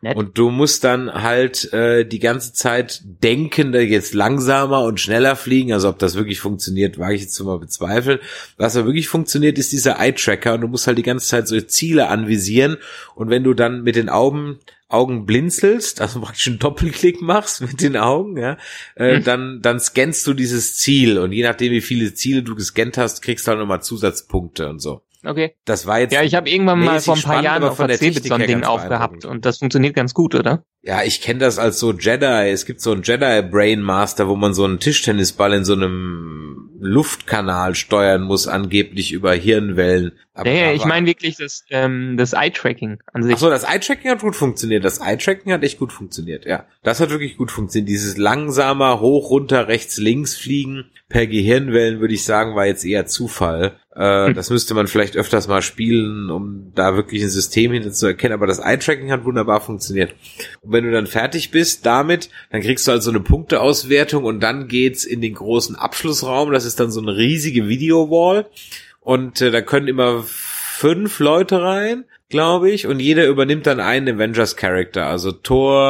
[0.05, 0.15] Nett.
[0.17, 5.35] Und du musst dann halt äh, die ganze Zeit denken, da jetzt langsamer und schneller
[5.35, 5.73] fliegen.
[5.73, 8.19] Also ob das wirklich funktioniert, wage ich jetzt mal bezweifeln.
[8.57, 11.59] Was aber wirklich funktioniert, ist dieser Eye-Tracker und du musst halt die ganze Zeit so
[11.59, 12.77] Ziele anvisieren.
[13.15, 17.81] Und wenn du dann mit den Augen Augen blinzelst, also praktisch einen Doppelklick machst mit
[17.81, 18.57] den Augen, ja,
[18.95, 19.23] äh, Mhm.
[19.23, 23.23] dann, dann scannst du dieses Ziel und je nachdem, wie viele Ziele du gescannt hast,
[23.23, 25.01] kriegst du dann nochmal Zusatzpunkte und so.
[25.25, 25.55] Okay.
[25.65, 27.87] Das war jetzt Ja, ich habe irgendwann mal vor ein paar spannend, Jahren auf von
[27.87, 30.63] der Technik so her Ding aufgehabt und das funktioniert ganz gut, oder?
[30.81, 32.49] Ja, ich kenne das als so Jedi.
[32.51, 36.69] Es gibt so einen Jedi Brain Master, wo man so einen Tischtennisball in so einem
[36.79, 40.11] Luftkanal steuern muss, angeblich über Hirnwellen.
[40.33, 43.33] Aber Nee, da ich meine wirklich das, ähm, das Eye-Tracking an sich.
[43.35, 44.85] Ach so, das Eye-Tracking hat gut funktioniert.
[44.85, 46.65] Das Eye-Tracking hat echt gut funktioniert, ja.
[46.83, 47.89] Das hat wirklich gut funktioniert.
[47.89, 53.05] Dieses langsamer hoch, runter, rechts, links fliegen per Gehirnwellen, würde ich sagen, war jetzt eher
[53.05, 53.79] Zufall.
[53.95, 54.33] Äh, Hm.
[54.33, 58.33] Das müsste man vielleicht öfters mal spielen, um da wirklich ein System hinter zu erkennen.
[58.33, 60.13] Aber das Eye-Tracking hat wunderbar funktioniert.
[60.61, 64.41] Und wenn du dann fertig bist damit, dann kriegst du halt so eine Punkteauswertung und
[64.41, 66.51] dann geht's in den großen Abschlussraum.
[66.51, 68.47] Das ist dann so eine riesige Video-Wall.
[68.99, 74.15] Und äh, da können immer fünf Leute rein, glaube ich, und jeder übernimmt dann einen
[74.17, 75.83] Avengers-Charakter, also Thor,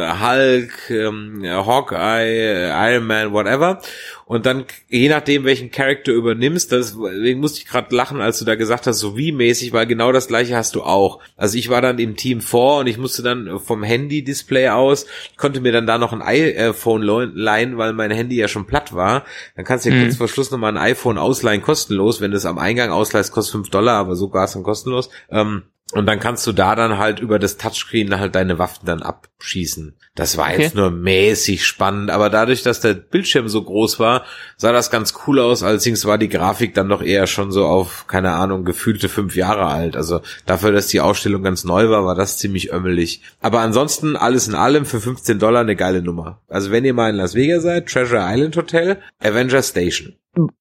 [0.00, 3.80] äh, Hulk, ähm, Hawkeye, äh, Iron Man, whatever.
[4.24, 8.56] Und dann, je nachdem, welchen Charakter übernimmst, deswegen musste ich gerade lachen, als du da
[8.56, 11.20] gesagt hast, so wie mäßig, weil genau das gleiche hast du auch.
[11.36, 15.38] Also ich war dann im Team 4 und ich musste dann vom Handy-Display aus, ich
[15.38, 19.24] konnte mir dann da noch ein iPhone leihen, weil mein Handy ja schon platt war.
[19.56, 20.02] Dann kannst du dir Mhm.
[20.04, 22.20] kurz vor Schluss nochmal ein iPhone ausleihen, kostenlos.
[22.20, 25.08] Wenn du es am Eingang ausleihst, kostet 5 Dollar, aber so war es dann kostenlos.
[25.30, 29.02] Ähm, und dann kannst du da dann halt über das Touchscreen halt deine Waffen dann
[29.02, 29.96] abschießen.
[30.14, 30.64] Das war Okay.
[30.64, 34.24] jetzt nur mäßig spannend, aber dadurch, dass der Bildschirm so groß war,
[34.58, 35.62] sah das ganz cool aus.
[35.62, 39.64] Allerdings war die Grafik dann doch eher schon so auf, keine Ahnung, gefühlte fünf Jahre
[39.64, 39.96] alt.
[39.96, 43.22] Also dafür, dass die Ausstellung ganz neu war, war das ziemlich ömmelig.
[43.40, 46.42] Aber ansonsten alles in allem für 15 Dollar eine geile Nummer.
[46.48, 50.16] Also wenn ihr mal in Las Vegas seid, Treasure Island Hotel, Avenger Station.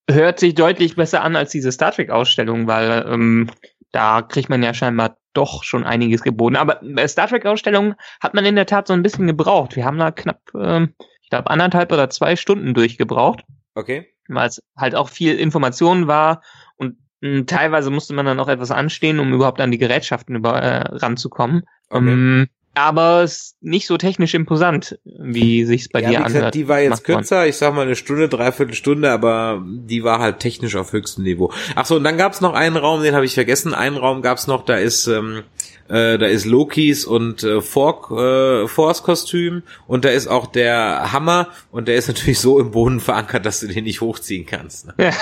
[0.10, 3.50] Hört sich deutlich besser an als diese Star Trek Ausstellung, weil ähm,
[3.91, 6.56] da kriegt man ja scheinbar doch schon einiges geboten.
[6.56, 9.76] Aber bei Star Trek Ausstellung hat man in der Tat so ein bisschen gebraucht.
[9.76, 13.43] Wir haben da knapp, ähm, ich glaube, anderthalb oder zwei Stunden durchgebraucht,
[13.76, 14.08] Okay.
[14.28, 16.41] weil es halt auch viel Information war
[16.78, 20.62] und mh, teilweise musste man dann auch etwas anstehen, um überhaupt an die Gerätschaften über,
[20.62, 21.63] äh, ranzukommen.
[21.89, 22.12] Okay.
[22.12, 22.47] Ähm,
[22.78, 26.56] aber es ist nicht so technisch imposant, wie sich's bei ja, dir gesagt, anhört.
[26.56, 27.18] die war jetzt Macht man.
[27.18, 31.24] kürzer, ich sag mal eine Stunde, dreiviertel Stunde, aber die war halt technisch auf höchstem
[31.24, 31.52] Niveau.
[31.76, 33.74] Ach so, und dann gab's noch einen Raum, den habe ich vergessen.
[33.74, 35.44] Einen Raum gab's noch, da ist ähm,
[35.89, 41.12] äh, da ist Lokis und äh, Fork, äh, Force Kostüm und da ist auch der
[41.12, 44.88] Hammer und der ist natürlich so im Boden verankert, dass du den nicht hochziehen kannst.
[44.88, 44.93] Ne?
[44.97, 45.12] Ja.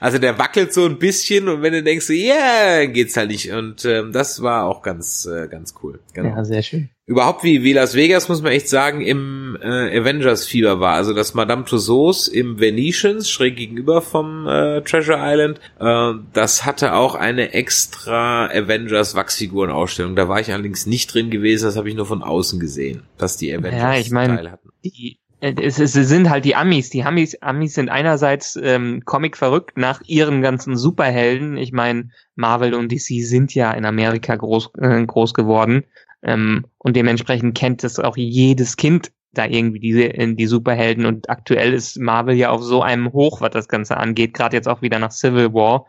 [0.00, 3.52] Also der wackelt so ein bisschen und wenn du denkst, ja, yeah, geht's halt nicht.
[3.52, 6.00] Und ähm, das war auch ganz äh, ganz cool.
[6.12, 6.90] Genau ja, sehr schön.
[7.10, 10.94] Überhaupt wie, wie Las Vegas, muss man echt sagen, im äh, Avengers-Fieber war.
[10.94, 16.94] Also das Madame Tussauds im Venetians, schräg gegenüber vom äh, Treasure Island, äh, das hatte
[16.94, 20.14] auch eine extra Avengers-Wachsfiguren-Ausstellung.
[20.14, 23.36] Da war ich allerdings nicht drin gewesen, das habe ich nur von außen gesehen, dass
[23.36, 24.68] die Avengers Ja, ich mein, Teile hatten.
[24.84, 26.90] die äh, es, es sind halt die Amis.
[26.90, 31.56] Die Amis, Amis sind einerseits ähm, Comic verrückt nach ihren ganzen Superhelden.
[31.56, 35.84] Ich meine, Marvel und DC sind ja in Amerika groß, äh, groß geworden.
[36.22, 41.30] Ähm, und dementsprechend kennt es auch jedes Kind da irgendwie diese äh, die Superhelden und
[41.30, 44.82] aktuell ist Marvel ja auf so einem Hoch, was das Ganze angeht, gerade jetzt auch
[44.82, 45.86] wieder nach Civil War,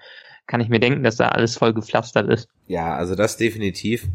[0.47, 2.47] kann ich mir denken, dass da alles voll gepflastert ist.
[2.67, 4.07] Ja, also das definitiv.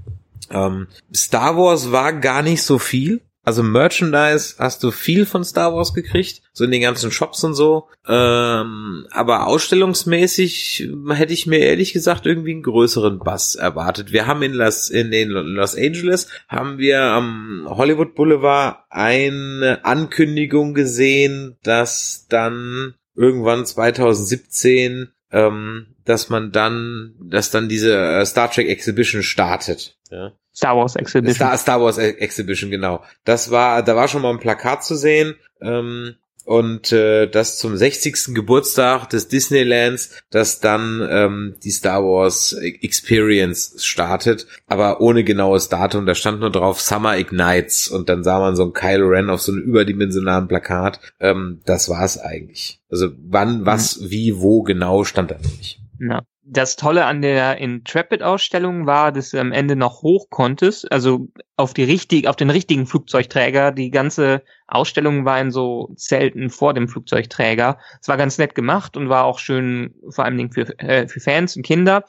[0.51, 3.23] Ähm, Star Wars war gar nicht so viel.
[3.47, 7.55] Also Merchandise hast du viel von Star Wars gekriegt, so in den ganzen Shops und
[7.55, 7.87] so.
[8.05, 14.11] Ähm, aber ausstellungsmäßig hätte ich mir ehrlich gesagt irgendwie einen größeren Bass erwartet.
[14.11, 20.75] Wir haben in Los, in, in Los Angeles haben wir am Hollywood Boulevard eine Ankündigung
[20.75, 28.69] gesehen, dass dann irgendwann 2017 ähm, dass man dann, dass dann diese äh, Star Trek
[28.69, 29.99] Exhibition startet.
[30.11, 30.33] Ja.
[30.57, 31.35] Star Wars Exhibition.
[31.35, 33.03] Star, Star Wars E- Exhibition, genau.
[33.25, 35.35] Das war, da war schon mal ein Plakat zu sehen.
[35.61, 36.15] Ähm,
[36.47, 38.33] und äh, das zum 60.
[38.33, 46.07] Geburtstag des Disneylands, dass dann ähm, die Star Wars Experience startet, aber ohne genaues Datum.
[46.07, 49.43] Da stand nur drauf Summer Ignites und dann sah man so ein Kylo Ren auf
[49.43, 51.01] so einem überdimensionalen Plakat.
[51.19, 52.81] Ähm, das war's eigentlich.
[52.91, 55.81] Also wann, was, wie, wo genau stand da nicht.
[55.99, 56.23] Ja.
[56.49, 61.75] Das Tolle an der Intrepid-Ausstellung war, dass du am Ende noch hoch konntest, also auf
[61.75, 63.73] die richtig, auf den richtigen Flugzeugträger.
[63.73, 67.79] Die ganze Ausstellung war in so Zelten vor dem Flugzeugträger.
[68.01, 71.19] Es war ganz nett gemacht und war auch schön, vor allen Dingen für, äh, für
[71.19, 72.05] Fans und Kinder.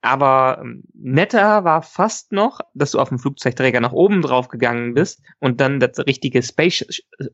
[0.00, 4.94] aber ähm, netter war fast noch, dass du auf dem Flugzeugträger nach oben drauf gegangen
[4.94, 6.84] bist und dann das richtige Space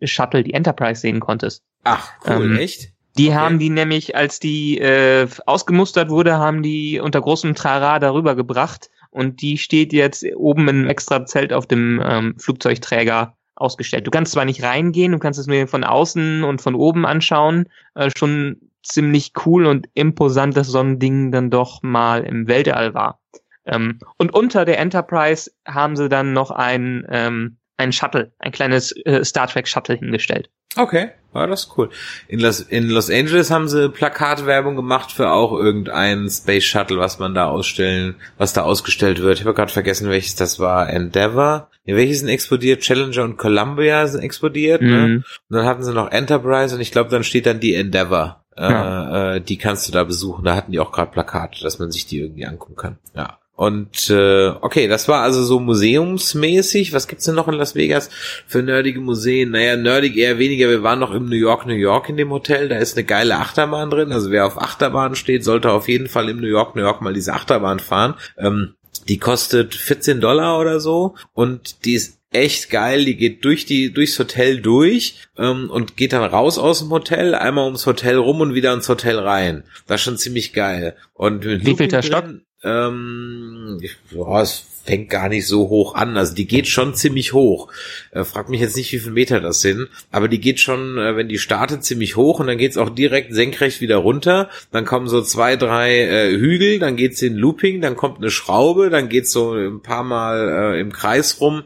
[0.03, 1.63] Shuttle, die Enterprise, sehen konntest.
[1.83, 2.94] Ach, cool, Ähm, echt?
[3.17, 3.37] Die Okay.
[3.37, 8.91] haben die nämlich, als die äh, ausgemustert wurde, haben die unter großem Trara darüber gebracht
[9.11, 14.07] und die steht jetzt oben in einem extra Zelt auf dem ähm, Flugzeugträger ausgestellt.
[14.07, 17.69] Du kannst zwar nicht reingehen, du kannst es nur von außen und von oben anschauen.
[17.95, 22.95] Äh, schon ziemlich cool und imposant, dass so ein Ding dann doch mal im Weltall
[22.95, 23.21] war.
[23.65, 28.93] Ähm, und unter der Enterprise haben sie dann noch ein, ähm, ein Shuttle, ein kleines
[29.05, 30.51] äh, Star Trek Shuttle hingestellt.
[30.77, 31.91] Okay, war das cool.
[32.27, 37.19] In Los, in Los Angeles haben sie Plakatwerbung gemacht für auch irgendein Space Shuttle, was
[37.19, 39.39] man da ausstellen, was da ausgestellt wird.
[39.39, 40.91] Ich habe gerade vergessen, welches das war.
[40.91, 41.69] Endeavour.
[41.85, 42.83] Ja, welches sind explodiert?
[42.83, 44.83] Challenger und Columbia sind explodiert.
[44.83, 45.07] Ne?
[45.07, 45.25] Mhm.
[45.49, 48.45] Und dann hatten sie noch Enterprise und ich glaube, dann steht dann die Endeavour.
[48.57, 50.45] Äh, äh, die kannst du da besuchen.
[50.45, 52.99] Da hatten die auch gerade Plakate, dass man sich die irgendwie angucken kann.
[53.15, 53.39] Ja.
[53.57, 56.93] Und äh, okay, das war also so museumsmäßig.
[56.93, 58.11] Was gibt's denn noch in Las Vegas
[58.47, 59.53] für nerdige Museen?
[59.53, 60.69] Naja, nerdig eher weniger.
[60.69, 62.69] Wir waren noch im New York, New York in dem Hotel.
[62.69, 64.11] Da ist eine geile Achterbahn drin.
[64.11, 67.15] Also wer auf Achterbahn steht, sollte auf jeden Fall im New York, New York mal
[67.15, 68.15] diese Achterbahn fahren.
[68.39, 68.75] Ähm,
[69.09, 73.05] die kostet 14 Dollar oder so und die ist echt geil.
[73.05, 77.35] Die geht durch die durchs Hotel durch ähm, und geht dann raus aus dem Hotel,
[77.35, 79.65] einmal ums Hotel rum und wieder ins Hotel rein.
[79.87, 80.97] Das ist schon ziemlich geil.
[81.13, 86.17] Und Wie viel der drin, Ähm, ich- ja, es fängt gar nicht so hoch an.
[86.17, 87.69] Also die geht schon ziemlich hoch.
[88.11, 91.17] Äh, frag mich jetzt nicht, wie viele Meter das sind, aber die geht schon, äh,
[91.17, 94.51] wenn die startet, ziemlich hoch und dann geht's auch direkt senkrecht wieder runter.
[94.73, 98.91] Dann kommen so zwei, drei äh, Hügel, dann geht's in Looping, dann kommt eine Schraube,
[98.91, 101.63] dann geht's so ein paar Mal äh, im Kreis rum.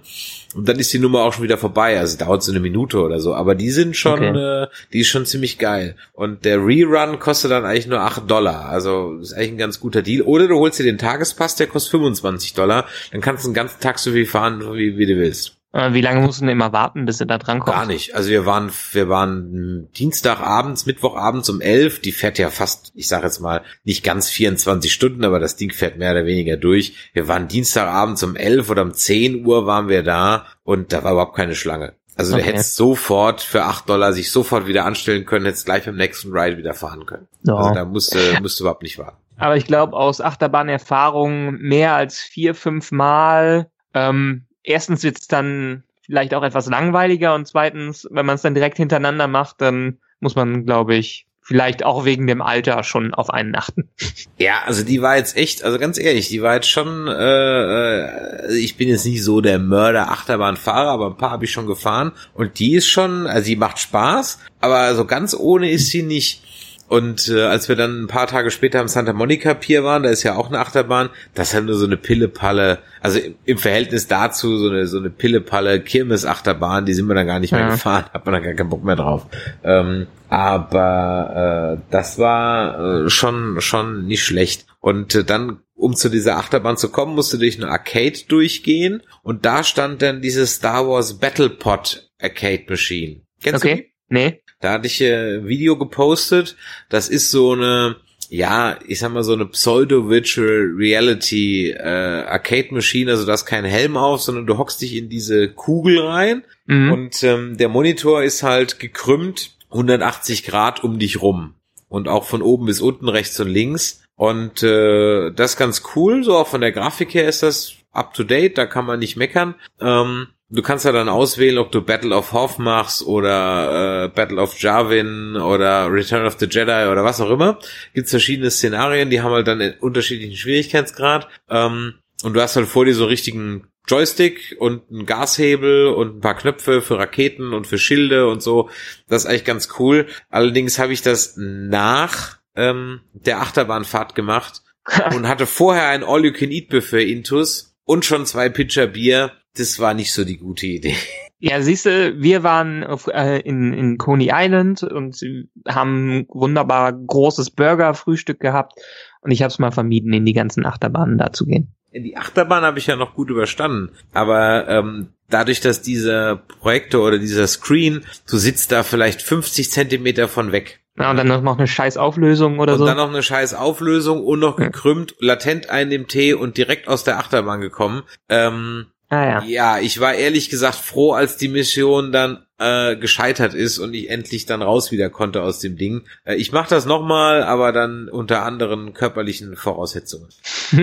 [0.54, 1.98] Und dann ist die Nummer auch schon wieder vorbei.
[1.98, 3.34] Also dauert so eine Minute oder so.
[3.34, 4.62] Aber die sind schon, Okay.
[4.62, 5.94] äh, die ist schon ziemlich geil.
[6.14, 8.66] Und der Rerun kostet dann eigentlich nur 8 Dollar.
[8.66, 10.22] Also ist eigentlich ein ganz guter Deal.
[10.22, 12.86] Oder du holst dir den Tagespass, der kostet 25 Dollar.
[13.12, 15.57] Dann kannst du den ganzen Tag so viel fahren, wie, wie du willst.
[15.72, 17.72] Äh, wie lange musst du denn immer warten, bis du da drankommst?
[17.74, 18.14] Gar nicht.
[18.14, 22.00] Also wir waren, wir waren Dienstagabends, Mittwochabends um 11.
[22.00, 25.70] Die fährt ja fast, ich sage jetzt mal, nicht ganz 24 Stunden, aber das Ding
[25.70, 27.10] fährt mehr oder weniger durch.
[27.12, 31.12] Wir waren Dienstagabends um 11 oder um 10 Uhr waren wir da und da war
[31.12, 31.94] überhaupt keine Schlange.
[32.16, 32.50] Also du Okay.
[32.50, 36.56] hättest sofort für 8 Dollar sich sofort wieder anstellen können, hättest gleich beim nächsten Ride
[36.56, 37.28] wieder fahren können.
[37.44, 37.54] Ja.
[37.54, 39.18] Also da musste, musste überhaupt nicht warten.
[39.36, 43.70] Aber ich glaube, aus Achterbahnerfahrung mehr als vier, fünf Mal.
[43.94, 48.76] Ähm, erstens wird's dann vielleicht auch etwas langweiliger und zweitens, wenn man es dann direkt
[48.76, 53.56] hintereinander macht, dann muss man, glaube ich, vielleicht auch wegen dem Alter schon auf einen
[53.56, 53.88] achten.
[54.40, 58.56] Ja, also die war jetzt echt, also ganz ehrlich, die war jetzt schon, äh, äh,
[58.56, 62.12] ich bin jetzt nicht so der Mörder Achterbahnfahrer, aber ein paar habe ich schon gefahren
[62.34, 66.44] und die ist schon, also die macht Spaß, aber so ganz ohne ist sie nicht.
[66.88, 70.08] Und äh, als wir dann ein paar Tage später am Santa Monica Pier waren, da
[70.08, 73.58] ist ja auch eine Achterbahn, das ist halt nur so eine Pillepalle, also im, im
[73.58, 77.60] Verhältnis dazu so eine so eine Pillepalle Kirmes-Achterbahn, die sind wir dann gar nicht mehr
[77.60, 77.70] Ja.
[77.72, 79.26] gefahren, hat man dann gar keinen Bock mehr drauf.
[79.62, 84.66] Ähm, aber äh, das war äh, schon schon nicht schlecht.
[84.80, 89.02] Und äh, dann, um zu dieser Achterbahn zu kommen, musst du durch eine Arcade durchgehen
[89.22, 93.20] und da stand dann diese Star Wars Battle Pod Arcade Machine.
[93.42, 93.74] Kennst du die?
[93.74, 93.92] Okay?
[94.08, 94.42] Nee?
[94.60, 96.56] Da hatte ich äh, ein Video gepostet.
[96.88, 97.96] Das ist so eine,
[98.28, 101.78] ja, ich sag mal so eine Pseudo-Virtual Reality äh,
[102.26, 103.10] Arcade Machine.
[103.10, 106.92] Also da ist kein Helm auf, sondern du hockst dich in diese Kugel rein Mhm.
[106.92, 111.54] und ähm, der Monitor ist halt gekrümmt 180 Grad um dich rum.
[111.88, 114.02] Und auch von oben bis unten, rechts und links.
[114.16, 116.22] Und äh, das ist ganz cool.
[116.24, 119.16] So auch von der Grafik her ist das up to date, da kann man nicht
[119.16, 119.54] meckern.
[119.80, 124.40] Ähm, du kannst ja dann auswählen, ob du Battle of Hoth machst oder äh, Battle
[124.40, 127.58] of Jarvin oder Return of the Jedi oder was auch immer.
[127.94, 131.28] Gibt's verschiedene Szenarien, die haben halt dann einen unterschiedlichen Schwierigkeitsgrad.
[131.48, 136.20] Ähm, und du hast halt vor dir so richtigen Joystick und einen Gashebel und ein
[136.20, 138.70] paar Knöpfe für Raketen und für Schilde und so.
[139.08, 140.06] Das ist eigentlich ganz cool.
[140.28, 144.62] Allerdings habe ich das nach ähm, der Achterbahnfahrt gemacht
[145.14, 149.32] und hatte vorher ein All-You-Can-Eat-Buffet Intus und schon zwei Pitcher Bier.
[149.58, 150.94] Das war nicht so die gute Idee.
[151.40, 155.20] Ja, siehst du, wir waren auf, äh, in, in Coney Island und
[155.68, 158.72] haben ein wunderbar großes Burger-Frühstück gehabt
[159.20, 161.72] und ich habe es mal vermieden, in die ganzen Achterbahnen da zu gehen.
[161.90, 163.90] In die Achterbahn habe ich ja noch gut überstanden.
[164.12, 170.28] Aber ähm, dadurch, dass dieser Projektor oder dieser Screen, du sitzt da vielleicht 50 Zentimeter
[170.28, 170.80] von weg.
[170.98, 172.84] Ja, und dann noch eine scheiß Auflösung oder und so.
[172.86, 174.66] dann noch eine scheiß Auflösung und noch Ja.
[174.66, 178.02] gekrümmt, latent ein im Tee und direkt aus der Achterbahn gekommen.
[178.28, 179.42] Ähm, Ah ja.
[179.44, 184.10] Ja, ich war ehrlich gesagt froh, als die Mission dann äh, gescheitert ist und ich
[184.10, 186.06] endlich dann raus wieder konnte aus dem Ding.
[186.24, 190.28] Äh, ich mache das nochmal, aber dann unter anderen körperlichen Voraussetzungen.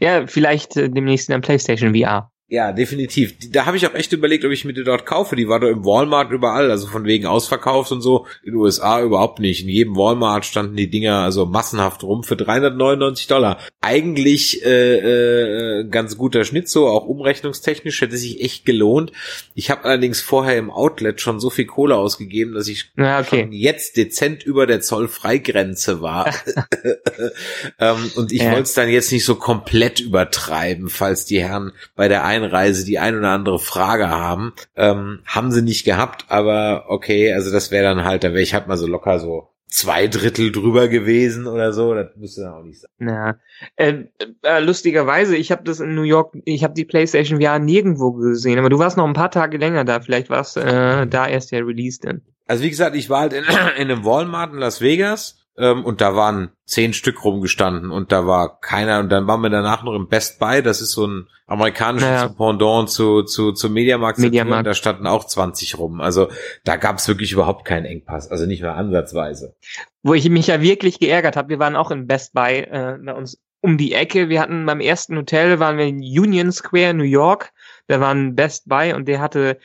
[0.00, 2.32] ja, vielleicht äh, demnächst in der PlayStation VR.
[2.50, 3.34] Ja, definitiv.
[3.50, 5.36] Da habe ich auch echt überlegt, ob ich mir die dort kaufe.
[5.36, 8.24] Die war da im Walmart überall, also von wegen ausverkauft und so.
[8.42, 9.64] In den USA überhaupt nicht.
[9.64, 13.58] In jedem Walmart standen die Dinger also massenhaft rum für 399 Dollar.
[13.82, 19.12] Eigentlich äh, äh, ganz guter Schnitt so, auch umrechnungstechnisch hätte sich echt gelohnt.
[19.54, 23.42] Ich habe allerdings vorher im Outlet schon so viel Kohle ausgegeben, dass ich ja, okay.
[23.42, 26.32] schon jetzt dezent über der Zollfreigrenze war.
[27.78, 28.52] ähm, und ich ja.
[28.52, 32.98] wollte es dann jetzt nicht so komplett übertreiben, falls die Herren bei der Einreise die
[32.98, 34.52] ein oder andere Frage haben.
[34.76, 38.54] Ähm, haben sie nicht gehabt, aber okay, also das wäre dann halt, da wäre ich
[38.54, 42.62] halt mal so locker so zwei Drittel drüber gewesen oder so, das müsste dann auch
[42.62, 42.90] nicht sein.
[43.00, 43.36] Ja,
[43.76, 44.04] äh,
[44.42, 48.58] äh, lustigerweise, ich habe das in New York, ich habe die PlayStation VR nirgendwo gesehen,
[48.58, 51.52] aber du warst noch ein paar Tage länger da, vielleicht war es äh, da erst
[51.52, 52.22] der Release denn.
[52.46, 53.44] Also wie gesagt, ich war halt in,
[53.76, 58.26] in einem Walmart in Las Vegas ähm, und da waren zehn Stück rumgestanden und da
[58.26, 61.28] war keiner und dann waren wir danach noch im Best Buy, das ist so ein
[61.46, 62.28] amerikanisches naja.
[62.28, 64.66] Pendant zu, zu, zu Mediamarkt, Mediamarkt.
[64.66, 66.00] da standen auch 20 rum.
[66.00, 66.28] Also
[66.64, 69.56] da gab es wirklich überhaupt keinen Engpass, also nicht mehr ansatzweise.
[70.02, 73.14] Wo ich mich ja wirklich geärgert habe, wir waren auch im Best Buy äh, bei
[73.14, 74.28] uns um die Ecke.
[74.28, 77.52] Wir hatten beim ersten Hotel, waren wir in Union Square, New York.
[77.88, 79.58] Da war ein Best Buy und der hatte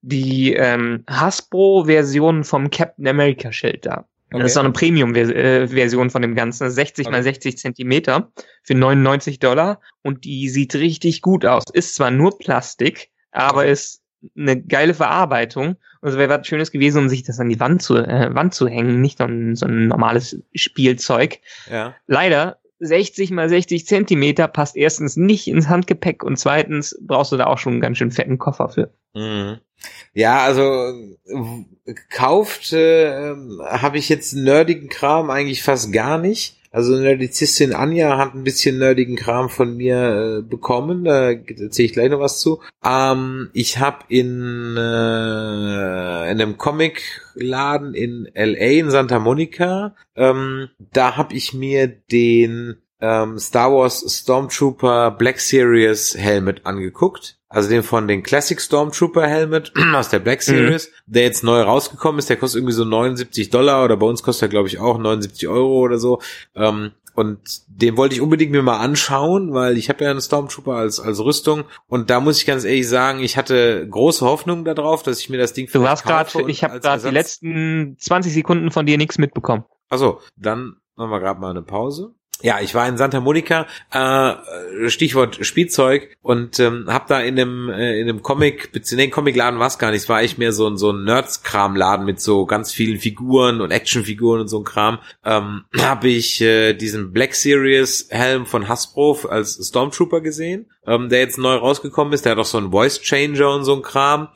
[0.00, 4.06] die ähm, Hasbro-Version vom Captain America Schild da.
[4.34, 4.42] Okay.
[4.42, 7.12] Das ist auch eine Premium-Version von dem Ganzen, 60 okay.
[7.12, 8.32] mal 60 Zentimeter
[8.64, 11.62] für 99 Dollar und die sieht richtig gut aus.
[11.72, 14.02] Ist zwar nur Plastik, aber ist
[14.36, 15.76] eine geile Verarbeitung.
[16.00, 18.54] Und es wäre was Schönes gewesen, um sich das an die Wand zu, äh, Wand
[18.54, 21.38] zu hängen, nicht so ein, so ein normales Spielzeug.
[21.70, 21.94] Ja.
[22.08, 27.46] Leider 60 mal 60 Zentimeter passt erstens nicht ins Handgepäck und zweitens brauchst du da
[27.46, 28.92] auch schon einen ganz schön fetten Koffer für.
[29.14, 29.58] Mhm.
[30.12, 30.92] Ja, also
[31.84, 36.56] gekauft äh, habe ich jetzt nerdigen Kram eigentlich fast gar nicht.
[36.74, 41.92] Also Nerdizistin Anja hat ein bisschen nerdigen Kram von mir äh, bekommen, da erzähle ich
[41.92, 42.62] gleich noch was zu.
[42.84, 51.16] Ähm, ich habe in, äh, in einem Comicladen in LA, in Santa Monica, ähm, da
[51.16, 57.38] habe ich mir den ähm, Star Wars Stormtrooper Black Series Helmet angeguckt.
[57.54, 60.42] Also den von den Classic Stormtrooper Helmet aus der Black mhm.
[60.42, 61.12] Series, mhm.
[61.12, 62.28] der jetzt neu rausgekommen ist.
[62.28, 65.46] Der kostet irgendwie so 79 Dollar oder bei uns kostet er glaube ich auch 79
[65.46, 66.20] Euro oder so.
[66.56, 67.38] Ähm, und
[67.68, 71.20] den wollte ich unbedingt mir mal anschauen, weil ich habe ja einen Stormtrooper als als
[71.20, 75.30] Rüstung und da muss ich ganz ehrlich sagen, ich hatte große Hoffnung darauf, dass ich
[75.30, 78.98] mir das Ding Du warst gerade, ich habe gerade die letzten 20 Sekunden von dir
[78.98, 79.64] nichts mitbekommen.
[79.88, 82.16] Also, dann machen wir gerade mal eine Pause.
[82.42, 87.70] Ja, ich war in Santa Monica, äh, Stichwort Spielzeug und ähm, habe da in dem
[87.70, 90.76] äh, in dem Comic, den Comicladen war es gar nicht, war echt mehr so ein
[90.76, 94.98] so ein Nerds-Kram-Laden mit so ganz vielen Figuren und Actionfiguren und so ein Kram.
[95.24, 101.20] Ähm, habe ich äh, diesen Black Series Helm von Hasbro als Stormtrooper gesehen, ähm, der
[101.20, 102.24] jetzt neu rausgekommen ist.
[102.24, 104.28] Der hat auch so einen Voice Changer und so ein Kram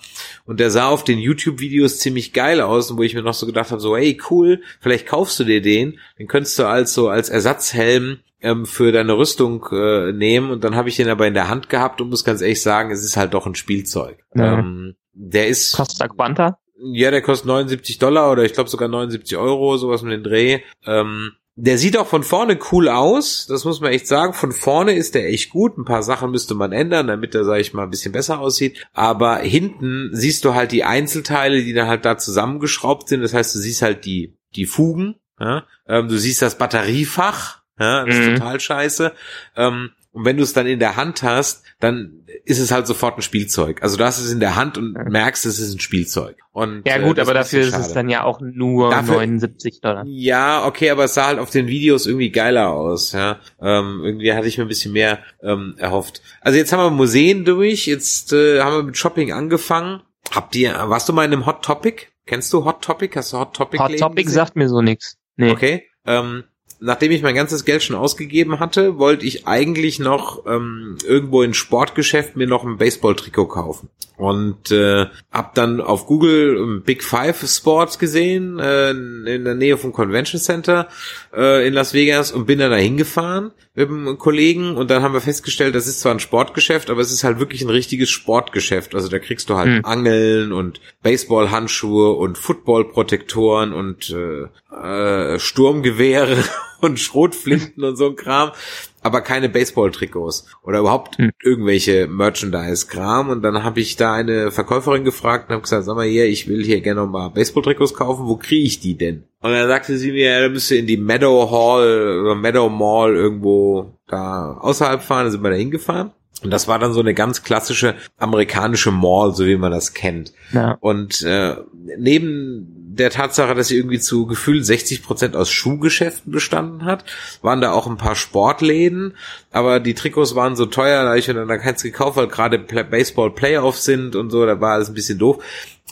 [0.47, 3.71] und der sah auf den YouTube-Videos ziemlich geil aus, wo ich mir noch so gedacht
[3.71, 7.29] habe, so hey cool, vielleicht kaufst du dir den, den könntest du als so als
[7.29, 11.35] Ersatzhelm Helm ähm, für deine Rüstung äh, nehmen und dann habe ich den aber in
[11.35, 14.25] der Hand gehabt und muss ganz ehrlich sagen, es ist halt doch ein Spielzeug.
[14.35, 14.59] Ja.
[14.59, 16.59] Ähm, der ist kostet Quanta?
[16.81, 20.61] Ja, der kostet 79 Dollar oder ich glaube sogar 79 Euro, sowas mit dem Dreh.
[20.87, 24.33] Ähm, der sieht auch von vorne cool aus, das muss man echt sagen.
[24.33, 25.77] Von vorne ist der echt gut.
[25.77, 28.87] Ein paar Sachen müsste man ändern, damit er, sag ich mal, ein bisschen besser aussieht.
[28.93, 33.23] Aber hinten siehst du halt die Einzelteile, die dann halt da zusammengeschraubt sind.
[33.23, 35.17] Das heißt, du siehst halt die, die Fugen.
[35.41, 35.65] Ja?
[35.89, 37.63] Ähm, du siehst das Batteriefach.
[37.77, 38.23] Ja, das mhm.
[38.23, 39.13] ist total scheiße.
[39.57, 43.17] Ähm, und wenn du es dann in der Hand hast, dann ist es halt sofort
[43.17, 43.85] ein Spielzeug.
[43.85, 46.37] Also du hast es in der Hand und merkst, es ist ein Spielzeug.
[46.51, 50.03] Und, ja gut, äh, aber dafür ist es dann ja auch nur dafür, 79 Dollar.
[50.09, 53.13] Ja, okay, aber es sah halt auf den Videos irgendwie geiler aus.
[53.13, 56.21] Ja, ähm, irgendwie hatte ich mir ein bisschen mehr ähm, erhofft.
[56.41, 57.87] Also jetzt haben wir Museen durch.
[57.87, 60.03] Jetzt äh, haben wir mit Shopping angefangen.
[60.33, 62.07] Habt ihr, warst du mal in einem Hot Topic?
[62.27, 63.17] Kennst du Hot Topic?
[63.17, 63.79] Hast du Hot Topic?
[63.81, 64.35] Hot Topic gesehen?
[64.35, 65.17] sagt mir so nichts.
[65.37, 65.53] Nee.
[65.53, 65.85] Okay.
[66.05, 66.43] Ähm,
[66.81, 71.55] nachdem ich mein ganzes Geld schon ausgegeben hatte, wollte ich eigentlich noch ähm, irgendwo in
[71.55, 73.89] Sportgeschäft mir noch ein Baseball-Trikot kaufen.
[74.17, 79.93] Und äh, hab dann auf Google Big Five Sports gesehen, äh, in der Nähe vom
[79.93, 80.89] Convention Center
[81.33, 85.15] äh, in Las Vegas und bin dann da hingefahren mit einem Kollegen und dann haben
[85.15, 88.97] wir festgestellt, das ist zwar ein Sportgeschäft, aber es ist halt wirklich ein richtiges Sportgeschäft.
[88.97, 89.85] Also da kriegst du halt hm.
[89.85, 96.39] Angeln und Baseballhandschuhe und Footballprotektoren und äh, äh, Sturmgewehre
[96.81, 98.53] und Schrotflinten und so ein Kram.
[99.01, 101.31] aber keine Baseball-Trikots oder überhaupt Hm.
[101.43, 103.31] irgendwelche Merchandise-Kram.
[103.31, 106.49] Und dann habe ich da eine Verkäuferin gefragt und habe gesagt, sag mal hier, ich
[106.49, 109.25] will hier gerne mal Baseball-Trikots kaufen, wo kriege ich die denn?
[109.41, 112.69] Und dann sagte sie mir, ja, da müsst ihr in die Meadow Hall oder Meadow
[112.69, 115.27] Mall irgendwo da außerhalb fahren.
[115.27, 116.11] Da sind wir da hingefahren.
[116.43, 120.33] Und das war dann so eine ganz klassische amerikanische Mall, so wie man das kennt.
[120.53, 120.77] Ja.
[120.81, 121.57] Und äh,
[121.99, 127.05] neben der Tatsache, dass sie irgendwie zu gefühlt 60 Prozent aus Schuhgeschäften bestanden hat,
[127.43, 129.17] waren da auch ein paar Sportläden,
[129.51, 133.85] aber die Trikots waren so teuer, da ich dann keins gekauft, weil gerade Pla- Baseball-Playoffs
[133.85, 135.43] sind und so, da war alles ein bisschen doof.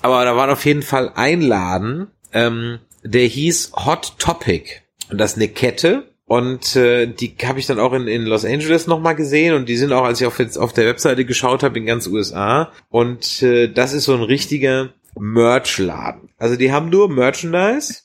[0.03, 4.71] Aber da war auf jeden Fall ein Laden, ähm, der hieß Hot Topic.
[5.11, 6.05] Und das ist eine Kette.
[6.29, 9.77] Und äh, die habe ich dann auch in, in Los Angeles nochmal gesehen und die
[9.77, 12.73] sind auch, als ich auf, jetzt auf der Webseite geschaut habe, in ganz USA.
[12.91, 14.89] Und äh, das ist so ein richtiger
[15.19, 16.31] Merchladen.
[16.39, 18.03] Also die haben nur Merchandise.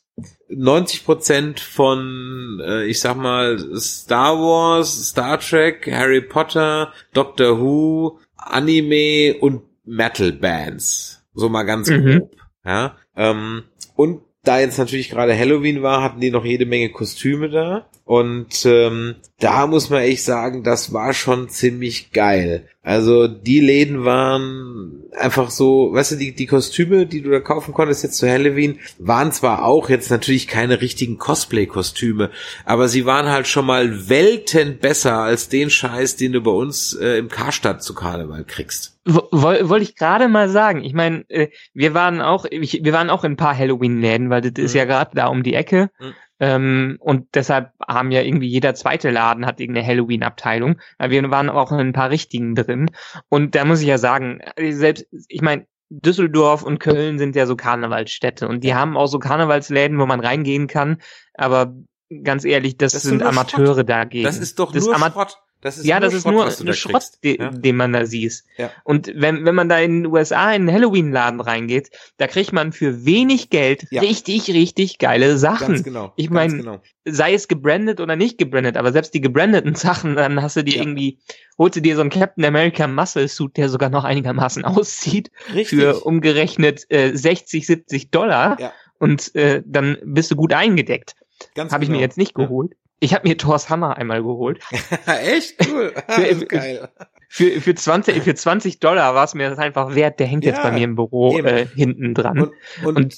[0.50, 9.38] 90% von, äh, ich sag mal, Star Wars, Star Trek, Harry Potter, Doctor Who, Anime
[9.40, 11.24] und Metal Bands.
[11.34, 12.20] So mal ganz Mhm.
[12.20, 12.32] grob.
[12.66, 12.98] Ja.
[13.16, 13.64] Ähm,
[13.96, 17.88] und da jetzt natürlich gerade Halloween war, hatten die noch jede Menge Kostüme da.
[18.04, 22.68] Und ähm, da muss man echt sagen, das war schon ziemlich geil.
[22.84, 27.74] Also die Läden waren einfach so, weißt du, die, die Kostüme, die du da kaufen
[27.74, 32.32] konntest jetzt zu Halloween, waren zwar auch jetzt natürlich keine richtigen Cosplay-Kostüme,
[32.66, 36.94] aber sie waren halt schon mal Welten besser als den Scheiß, den du bei uns
[36.96, 38.98] äh, im Karstadt zu Karneval kriegst.
[39.06, 40.84] Wo- woll- Wollte ich gerade mal sagen.
[40.84, 44.42] Ich meine, äh, wir waren auch, ich, wir waren auch in ein paar Halloween-Läden, weil
[44.42, 44.78] das ist Mhm.
[44.80, 45.90] ja gerade da um die Ecke.
[46.00, 46.14] Mhm.
[46.42, 50.82] Ähm, und deshalb haben ja irgendwie jeder zweite Laden hat irgendeine Halloween-Abteilung.
[51.00, 52.90] Wir waren auch in ein paar richtigen drin.
[53.30, 57.46] Und da muss ich ja sagen, äh, selbst, ich meine, Düsseldorf und Köln sind ja
[57.46, 60.98] so Karnevalsstädte und die haben auch so Karnevalsläden, wo man reingehen kann.
[61.36, 61.76] Aber
[62.24, 64.24] ganz ehrlich, das, Das sind Amateure dagegen.
[64.24, 65.38] Das ist doch Das nur Ama- Schrott.
[65.62, 67.50] Das ist ja, nur das ist Schrott, nur du eine da Schrott, de, Ja?
[67.52, 68.44] den man da sieht.
[68.58, 68.72] Ja.
[68.84, 72.72] Und wenn, wenn man da in den USA in einen Halloween-Laden reingeht, da kriegt man
[72.74, 74.02] für wenig Geld Ja.
[74.02, 75.68] richtig, richtig geile Sachen.
[75.68, 76.14] Ganz genau.
[76.16, 76.82] Ich ganz mein, genau.
[77.06, 80.76] Sei es gebrandet oder nicht gebrandet, aber selbst die gebrandeten Sachen, dann hast du dir
[80.76, 80.82] Ja.
[80.82, 81.20] irgendwie,
[81.58, 85.80] holst du dir so einen Captain America Muscle Suit, der sogar noch einigermaßen aussieht, Richtig.
[85.80, 88.72] für umgerechnet äh, 60, 70 Dollar Ja.
[89.00, 91.16] und äh, dann bist du gut eingedeckt.
[91.56, 92.06] ganz Habe ich mir genau.
[92.06, 92.74] jetzt nicht geholt.
[93.04, 94.62] Ich habe mir Thors Hammer einmal geholt.
[95.08, 95.56] Echt?
[95.68, 95.92] Cool.
[96.08, 96.88] das ist geil.
[97.28, 100.20] Für, für 20, für 20 Dollar war es mir das einfach wert.
[100.20, 101.48] Der hängt jetzt Ja, bei mir im Büro eben.
[101.48, 102.40] äh, hinten dran.
[102.42, 102.52] Und,
[102.86, 103.16] und, Und-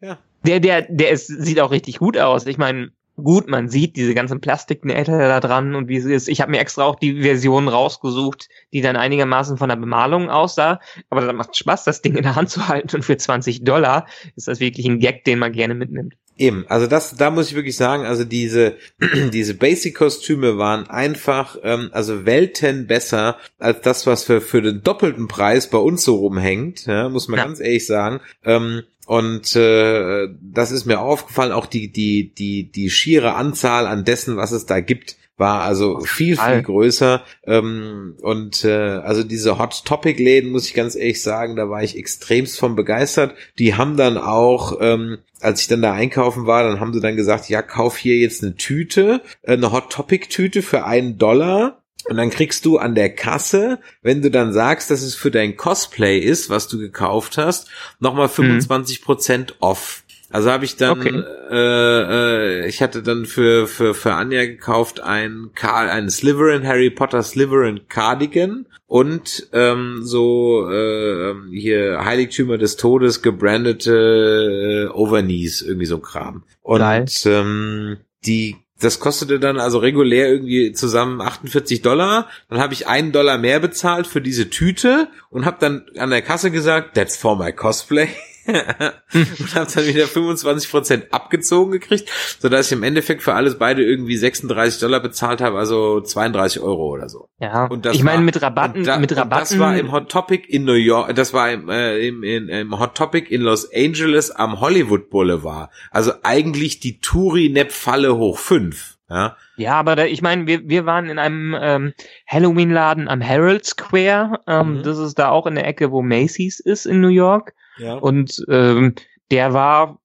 [0.00, 0.18] ja.
[0.44, 2.46] der, der, der ist, sieht auch richtig gut aus.
[2.46, 6.28] Ich meine, gut, man sieht diese ganzen Plastiknähte da dran und wie sie ist.
[6.28, 10.80] Ich habe mir extra auch die Version rausgesucht, die dann einigermaßen von der Bemalung aussah.
[11.08, 12.94] Aber das macht Spaß, das Ding in der Hand zu halten.
[12.96, 14.06] Und für 20 Dollar
[14.36, 16.14] ist das wirklich ein Gag, den man gerne mitnimmt.
[16.36, 18.74] Eben, also das, da muss ich wirklich sagen, also diese,
[19.32, 25.28] diese Basic-Kostüme waren einfach, ähm, also Welten besser als das, was für, für den doppelten
[25.28, 27.44] Preis bei uns so rumhängt, ja, muss man Ja.
[27.44, 28.20] ganz ehrlich sagen.
[28.44, 34.04] Ähm, und äh, das ist mir aufgefallen, auch die, die, die, die schiere Anzahl an
[34.04, 37.24] dessen, was es da gibt, war also viel, viel größer.
[37.44, 41.82] Ähm, und äh, also diese Hot Topic Läden, muss ich ganz ehrlich sagen, da war
[41.82, 43.34] ich extremst von begeistert.
[43.58, 47.16] Die haben dann auch, ähm, als ich dann da einkaufen war, dann haben sie dann
[47.16, 51.80] gesagt, ja, kauf hier jetzt eine Tüte, äh, eine Hot Topic Tüte für einen Dollar.
[52.06, 55.56] Und dann kriegst du an der Kasse, wenn du dann sagst, dass es für dein
[55.56, 57.68] Cosplay ist, was du gekauft hast,
[57.98, 60.03] nochmal 25% off.
[60.34, 61.22] Also habe ich dann, Okay.
[61.48, 66.90] äh, äh, ich hatte dann für für für Anja gekauft ein Car einen Slytherin Harry
[66.90, 75.86] Potter Slytherin Cardigan und ähm, so äh, hier Heiligtümer des Todes gebrandete äh, Overknees irgendwie
[75.86, 76.42] so ein Kram.
[76.62, 77.04] Und Geil.
[77.26, 82.28] ähm, die das kostete dann also regulär irgendwie zusammen 48 Dollar.
[82.50, 86.22] Dann habe ich einen Dollar mehr bezahlt für diese Tüte und habe dann an der
[86.22, 88.08] Kasse gesagt, that's for my cosplay.
[88.46, 93.82] und habe dann wieder 25% abgezogen gekriegt, so dass ich im Endeffekt für alles beide
[93.84, 97.28] irgendwie 36 Dollar bezahlt habe, also 32 Euro oder so.
[97.38, 99.40] Ja, Und das ich meine mit Rabatten, da- mit Rabatten.
[99.40, 102.78] Das war im Hot Topic in New York, das war im, äh, im, in, im
[102.78, 105.70] Hot Topic in Los Angeles am Hollywood Boulevard.
[105.90, 108.96] Also eigentlich die Touri-Nep-Falle hoch fünf.
[109.10, 111.92] Ja, Ja, aber da, ich meine, wir, wir waren in einem ähm,
[112.26, 114.40] Halloween-Laden am Herald Square.
[114.46, 114.82] Ähm, Mhm.
[114.82, 117.54] Das ist da auch in der Ecke, wo Macy's ist in New York.
[117.78, 117.94] ja.
[117.94, 118.94] Und ähm,
[119.30, 120.00] der war,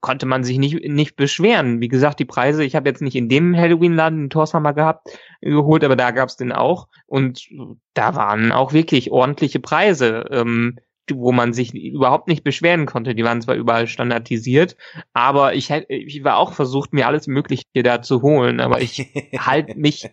[0.00, 1.80] konnte man sich nicht, nicht beschweren.
[1.80, 5.08] Wie gesagt, die Preise, ich habe jetzt nicht in dem Halloween-Laden den Torshammer gehabt,
[5.42, 6.88] geholt, aber da gab's den auch.
[7.06, 7.46] Und
[7.94, 10.24] da waren auch wirklich ordentliche Preise.
[10.30, 10.78] Ähm,
[11.14, 13.14] wo man sich überhaupt nicht beschweren konnte.
[13.14, 14.76] Die waren zwar überall standardisiert,
[15.12, 19.06] aber ich, ich war auch versucht, mir alles Mögliche da zu holen, aber ich
[19.38, 20.08] halt mich,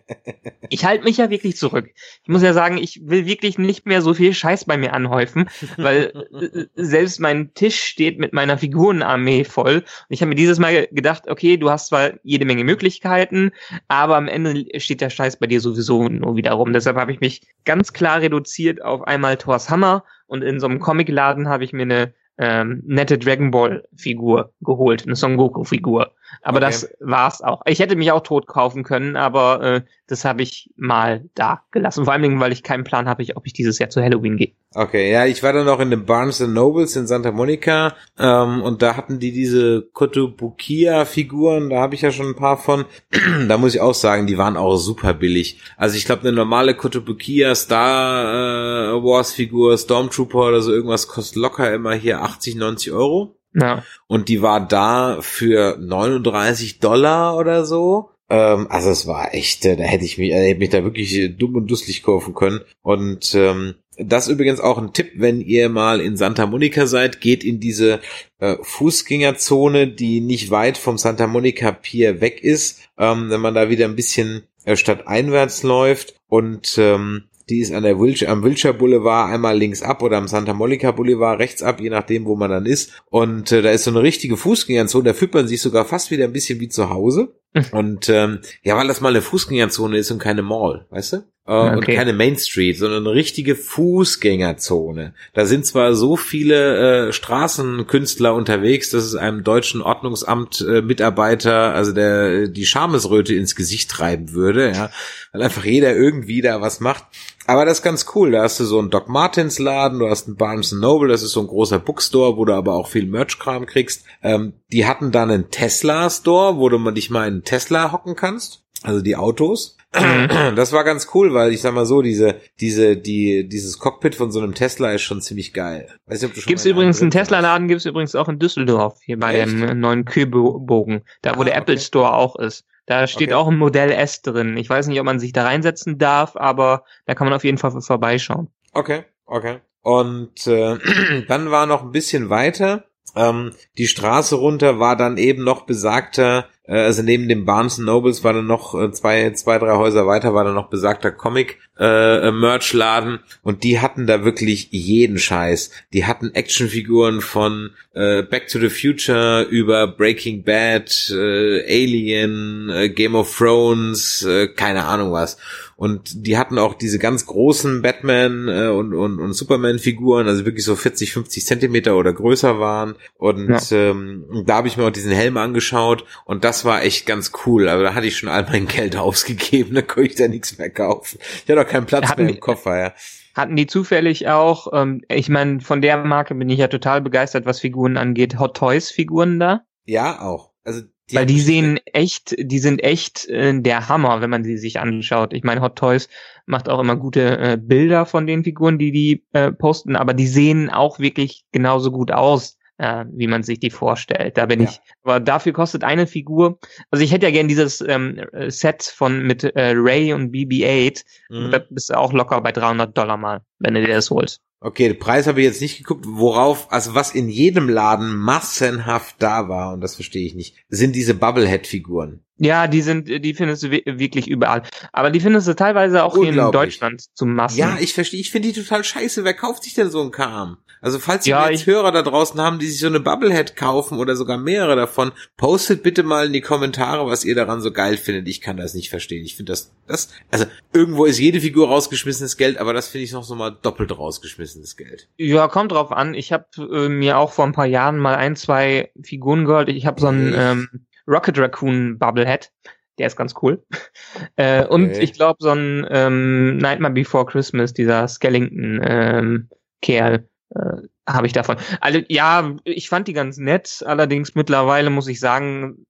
[0.70, 1.90] ich halte mich ja wirklich zurück.
[2.22, 5.48] Ich muss ja sagen, ich will wirklich nicht mehr so viel Scheiß bei mir anhäufen,
[5.76, 9.76] weil äh, selbst mein Tisch steht mit meiner Figurenarmee voll.
[9.76, 13.52] Und ich habe mir dieses Mal gedacht, okay, du hast zwar jede Menge Möglichkeiten,
[13.88, 16.72] aber am Ende steht der Scheiß bei dir sowieso nur wieder rum.
[16.72, 20.80] Deshalb habe ich mich ganz klar reduziert auf einmal Thors Hammer und in so einem
[20.80, 26.12] Comicladen habe ich mir eine ähm, nette Dragon Ball Figur geholt, eine Son Goku Figur.
[26.42, 26.66] Aber okay.
[26.66, 27.62] das war's auch.
[27.66, 32.04] Ich hätte mich auch tot kaufen können, aber äh, das habe ich mal da gelassen.
[32.04, 34.52] Vor allen Dingen, weil ich keinen Plan habe, ob ich dieses Jahr zu Halloween gehe.
[34.78, 38.82] Okay, ja, ich war dann noch in den Barnes Nobles in Santa Monica ähm, und
[38.82, 42.84] da hatten die diese Kotobukiya-Figuren, da habe ich ja schon ein paar von.
[43.48, 45.62] da muss ich auch sagen, die waren auch super billig.
[45.78, 51.72] Also ich glaube, eine normale Kotobukiya Star äh, Wars-Figur, Stormtrooper oder so irgendwas kostet locker
[51.72, 53.34] immer hier 80, 90 Euro.
[53.54, 53.82] Ja.
[54.08, 58.10] Und die war da für 39 Dollar oder so.
[58.28, 61.36] Ähm, also es war echt, äh, da hätte ich mich, äh, hätte mich da wirklich
[61.38, 62.60] dumm und dusselig kaufen können.
[62.82, 67.44] Und ähm, das übrigens auch ein Tipp, wenn ihr mal in Santa Monica seid, geht
[67.44, 68.00] in diese
[68.38, 72.80] äh, Fußgängerzone, die nicht weit vom Santa Monica Pier weg ist.
[72.98, 77.84] Ähm, wenn man da wieder ein bisschen äh, stadteinwärts läuft und ähm, die ist an
[77.84, 81.80] der Wilshire, am Wilshire Boulevard einmal links ab oder am Santa Monica Boulevard rechts ab,
[81.80, 83.02] je nachdem, wo man dann ist.
[83.08, 86.24] Und äh, da ist so eine richtige Fußgängerzone, da fühlt man sich sogar fast wieder
[86.24, 87.36] ein bisschen wie zu Hause.
[87.70, 91.22] Und ähm, ja, weil das mal eine Fußgängerzone ist und keine Mall, weißt du?
[91.46, 91.76] Äh, okay.
[91.76, 95.14] Und keine Main Street, sondern eine richtige Fußgängerzone.
[95.32, 101.72] Da sind zwar so viele äh, Straßenkünstler unterwegs, dass es einem deutschen Ordnungsamt äh, Mitarbeiter,
[101.74, 104.90] also der die Schamesröte ins Gesicht treiben würde, ja,
[105.32, 107.04] weil einfach jeder irgendwie da was macht.
[107.46, 108.32] Aber das ist ganz cool.
[108.32, 111.30] Da hast du so einen Doc Martens Laden, du hast einen Barnes Noble, das ist
[111.30, 114.04] so ein großer Bookstore, wo du aber auch viel Merch-Kram kriegst.
[114.20, 118.16] Ähm, die hatten dann einen Tesla Store, wo du dich mal in einen Tesla hocken
[118.16, 118.64] kannst.
[118.82, 119.75] Also die Autos.
[119.98, 120.56] Mhm.
[120.56, 124.30] Das war ganz cool, weil ich sag mal so, diese, diese, die, dieses Cockpit von
[124.30, 125.88] so einem Tesla ist schon ziemlich geil.
[126.06, 129.18] Weiß nicht, ob du schon gibt's übrigens einen Tesla-Laden, gibt's übrigens auch in Düsseldorf, hier
[129.18, 129.52] bei Echt?
[129.52, 131.62] dem neuen Kühlbogen, da wo ah, der okay.
[131.62, 132.64] Apple Store auch ist.
[132.86, 133.34] Da steht okay.
[133.34, 134.56] auch ein Modell S drin.
[134.56, 137.58] Ich weiß nicht, ob man sich da reinsetzen darf, aber da kann man auf jeden
[137.58, 138.48] Fall vorbeischauen.
[138.72, 139.58] Okay, okay.
[139.82, 140.78] Und äh,
[141.28, 142.84] dann war noch ein bisschen weiter.
[143.16, 148.24] Ähm, die Straße runter war dann eben noch besagter äh, also neben dem Barnes Nobles
[148.24, 152.30] war dann noch äh, zwei, zwei, drei Häuser weiter war dann noch besagter Comic äh,
[152.30, 155.70] Merch Laden und die hatten da wirklich jeden Scheiß.
[155.92, 162.88] Die hatten Actionfiguren von äh, Back to the Future über Breaking Bad, äh, Alien, äh,
[162.88, 165.36] Game of Thrones, äh, keine Ahnung was.
[165.76, 170.64] Und die hatten auch diese ganz großen Batman äh, und, und, und Superman-Figuren, also wirklich
[170.64, 172.94] so 40, 50 Zentimeter oder größer waren.
[173.18, 173.76] Und ja.
[173.76, 177.68] ähm, da habe ich mir auch diesen Helm angeschaut und das war echt ganz cool.
[177.68, 180.70] Aber da hatte ich schon all mein Geld ausgegeben, da konnte ich da nichts mehr
[180.70, 181.18] kaufen.
[181.44, 182.92] Ich hatte auch keinen Platz hatten mehr im Koffer, ja.
[183.34, 187.44] Hatten die zufällig auch, ähm, ich meine, von der Marke bin ich ja total begeistert,
[187.44, 189.60] was Figuren angeht, Hot Toys Figuren da?
[189.84, 190.52] Ja, auch.
[190.64, 194.58] Also die Weil die sehen echt, die sind echt äh, der Hammer, wenn man sie
[194.58, 195.32] sich anschaut.
[195.32, 196.08] Ich meine, Hot Toys
[196.46, 200.26] macht auch immer gute äh, Bilder von den Figuren, die die äh, posten, aber die
[200.26, 204.36] sehen auch wirklich genauso gut aus, äh, wie man sich die vorstellt.
[204.36, 204.68] Da bin ja.
[204.68, 204.80] ich.
[205.04, 206.58] Aber dafür kostet eine Figur.
[206.90, 211.04] Also ich hätte ja gern dieses ähm, Set von mit äh, Ray und BB-8.
[211.28, 211.50] Mhm.
[211.52, 214.40] Da bist du auch locker bei 300 Dollar mal, wenn du dir das holst.
[214.60, 219.16] Okay, den Preis habe ich jetzt nicht geguckt, worauf, also was in jedem Laden massenhaft
[219.18, 222.24] da war, und das verstehe ich nicht, sind diese Bubblehead-Figuren.
[222.38, 224.62] Ja, die sind, die findest du wirklich überall.
[224.92, 227.58] Aber die findest du teilweise auch hier in Deutschland zum Massen.
[227.58, 229.24] Ja, ich verstehe, ich finde die total scheiße.
[229.24, 230.58] Wer kauft sich denn so ein Kram?
[230.82, 234.14] Also falls ja, jetzt Hörer da draußen haben, die sich so eine Bubblehead kaufen oder
[234.14, 238.28] sogar mehrere davon, postet bitte mal in die Kommentare, was ihr daran so geil findet.
[238.28, 239.24] Ich kann das nicht verstehen.
[239.24, 243.12] Ich finde das, das, also irgendwo ist jede Figur rausgeschmissenes Geld, aber das finde ich
[243.12, 245.08] noch so mal doppelt rausgeschmissenes Geld.
[245.16, 246.14] Ja, kommt drauf an.
[246.14, 249.68] Ich habe äh, mir auch vor ein paar Jahren mal ein, zwei Figuren geholt.
[249.70, 250.68] Ich habe so ein ähm,
[251.06, 252.50] Rocket Raccoon Bubblehead.
[252.98, 253.62] Der ist ganz cool.
[254.36, 254.72] äh, okay.
[254.72, 259.48] Und ich glaube, so ein ähm, Nightmare Before Christmas, dieser Skellington ähm,
[259.82, 261.56] Kerl, äh, habe ich davon.
[261.80, 263.82] Also ja, ich fand die ganz nett.
[263.86, 265.86] Allerdings mittlerweile muss ich sagen,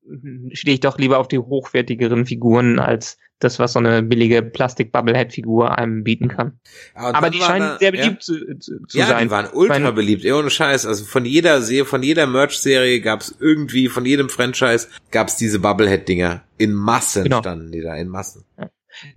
[0.53, 5.77] stehe ich doch lieber auf die hochwertigeren Figuren als das, was so eine billige Plastik-Bubblehead-Figur
[5.77, 6.59] einem bieten kann.
[6.95, 8.21] Aber, Aber die scheinen da, sehr beliebt ja.
[8.21, 9.17] zu, zu, zu ja, sein.
[9.17, 10.25] Ja, die waren ultra meine, beliebt.
[10.25, 10.87] Eh, ohne Scheiß.
[10.87, 15.37] Also von jeder Serie, von jeder Merch-Serie gab es irgendwie, von jedem Franchise gab es
[15.37, 16.45] diese Bubblehead-Dinger.
[16.57, 17.41] In Massen genau.
[17.41, 18.45] standen die da, in Massen.
[18.59, 18.71] Ja.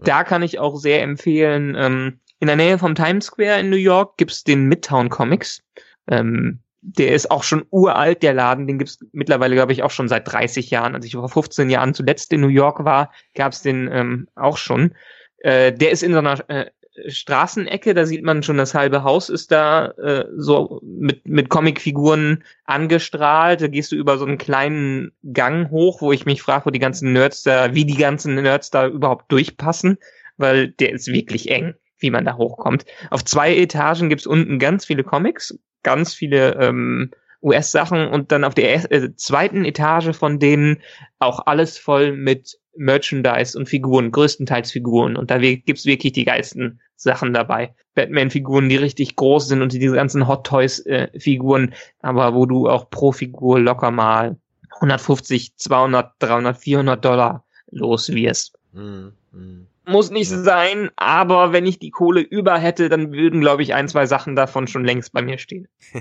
[0.03, 3.75] Da kann ich auch sehr empfehlen, ähm, in der Nähe vom Times Square in New
[3.75, 5.61] York gibt's den Midtown Comics.
[6.09, 8.67] Ähm, der ist auch schon uralt, der Laden.
[8.67, 10.95] Den gibt's mittlerweile, glaube ich, auch schon seit 30 Jahren.
[10.95, 14.95] Als ich vor 15 Jahren zuletzt in New York war, gab's den ähm, auch schon.
[15.39, 16.67] Äh, der ist in so einer äh,
[17.07, 22.43] Straßenecke, da sieht man schon, das halbe Haus ist da äh, so mit, mit Comicfiguren
[22.65, 23.61] angestrahlt.
[23.61, 26.79] Da gehst du über so einen kleinen Gang hoch, wo ich mich frage, wo die
[26.79, 29.97] ganzen Nerds da, wie die ganzen Nerds da überhaupt durchpassen,
[30.37, 32.85] weil der ist wirklich eng, wie man da hochkommt.
[33.09, 38.53] Auf zwei Etagen gibt's unten ganz viele Comics, ganz viele ähm, US-Sachen und dann auf
[38.53, 40.81] der äh, zweiten Etage von denen
[41.19, 45.15] auch alles voll mit Merchandise und Figuren, größtenteils Figuren.
[45.15, 47.73] Und da gibt's wirklich die geilsten Sachen dabei.
[47.95, 52.89] Batman-Figuren, die richtig groß sind und diese ganzen Hot Toys-Figuren, äh, aber wo du auch
[52.89, 54.37] pro Figur locker mal
[54.75, 58.57] 150, 200, 300, 400 Dollar los wirst.
[58.73, 59.67] Mm, mm.
[59.89, 60.37] Muss nicht ja.
[60.37, 64.35] sein, aber wenn ich die Kohle über hätte, dann würden, glaube ich, ein, zwei Sachen
[64.35, 65.67] davon schon längst bei mir stehen.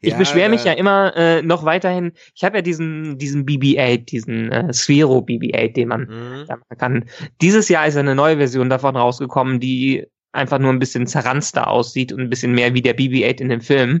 [0.00, 2.12] Ich ja, beschwere mich ja immer äh, noch weiterhin.
[2.34, 6.44] Ich habe ja diesen diesen BB-8, diesen äh, Sphero BB-8, den man mhm.
[6.46, 7.04] machen kann.
[7.40, 12.12] Dieses Jahr ist eine neue Version davon rausgekommen, die einfach nur ein bisschen zerranster aussieht
[12.12, 14.00] und ein bisschen mehr wie der BB-8 in dem Film.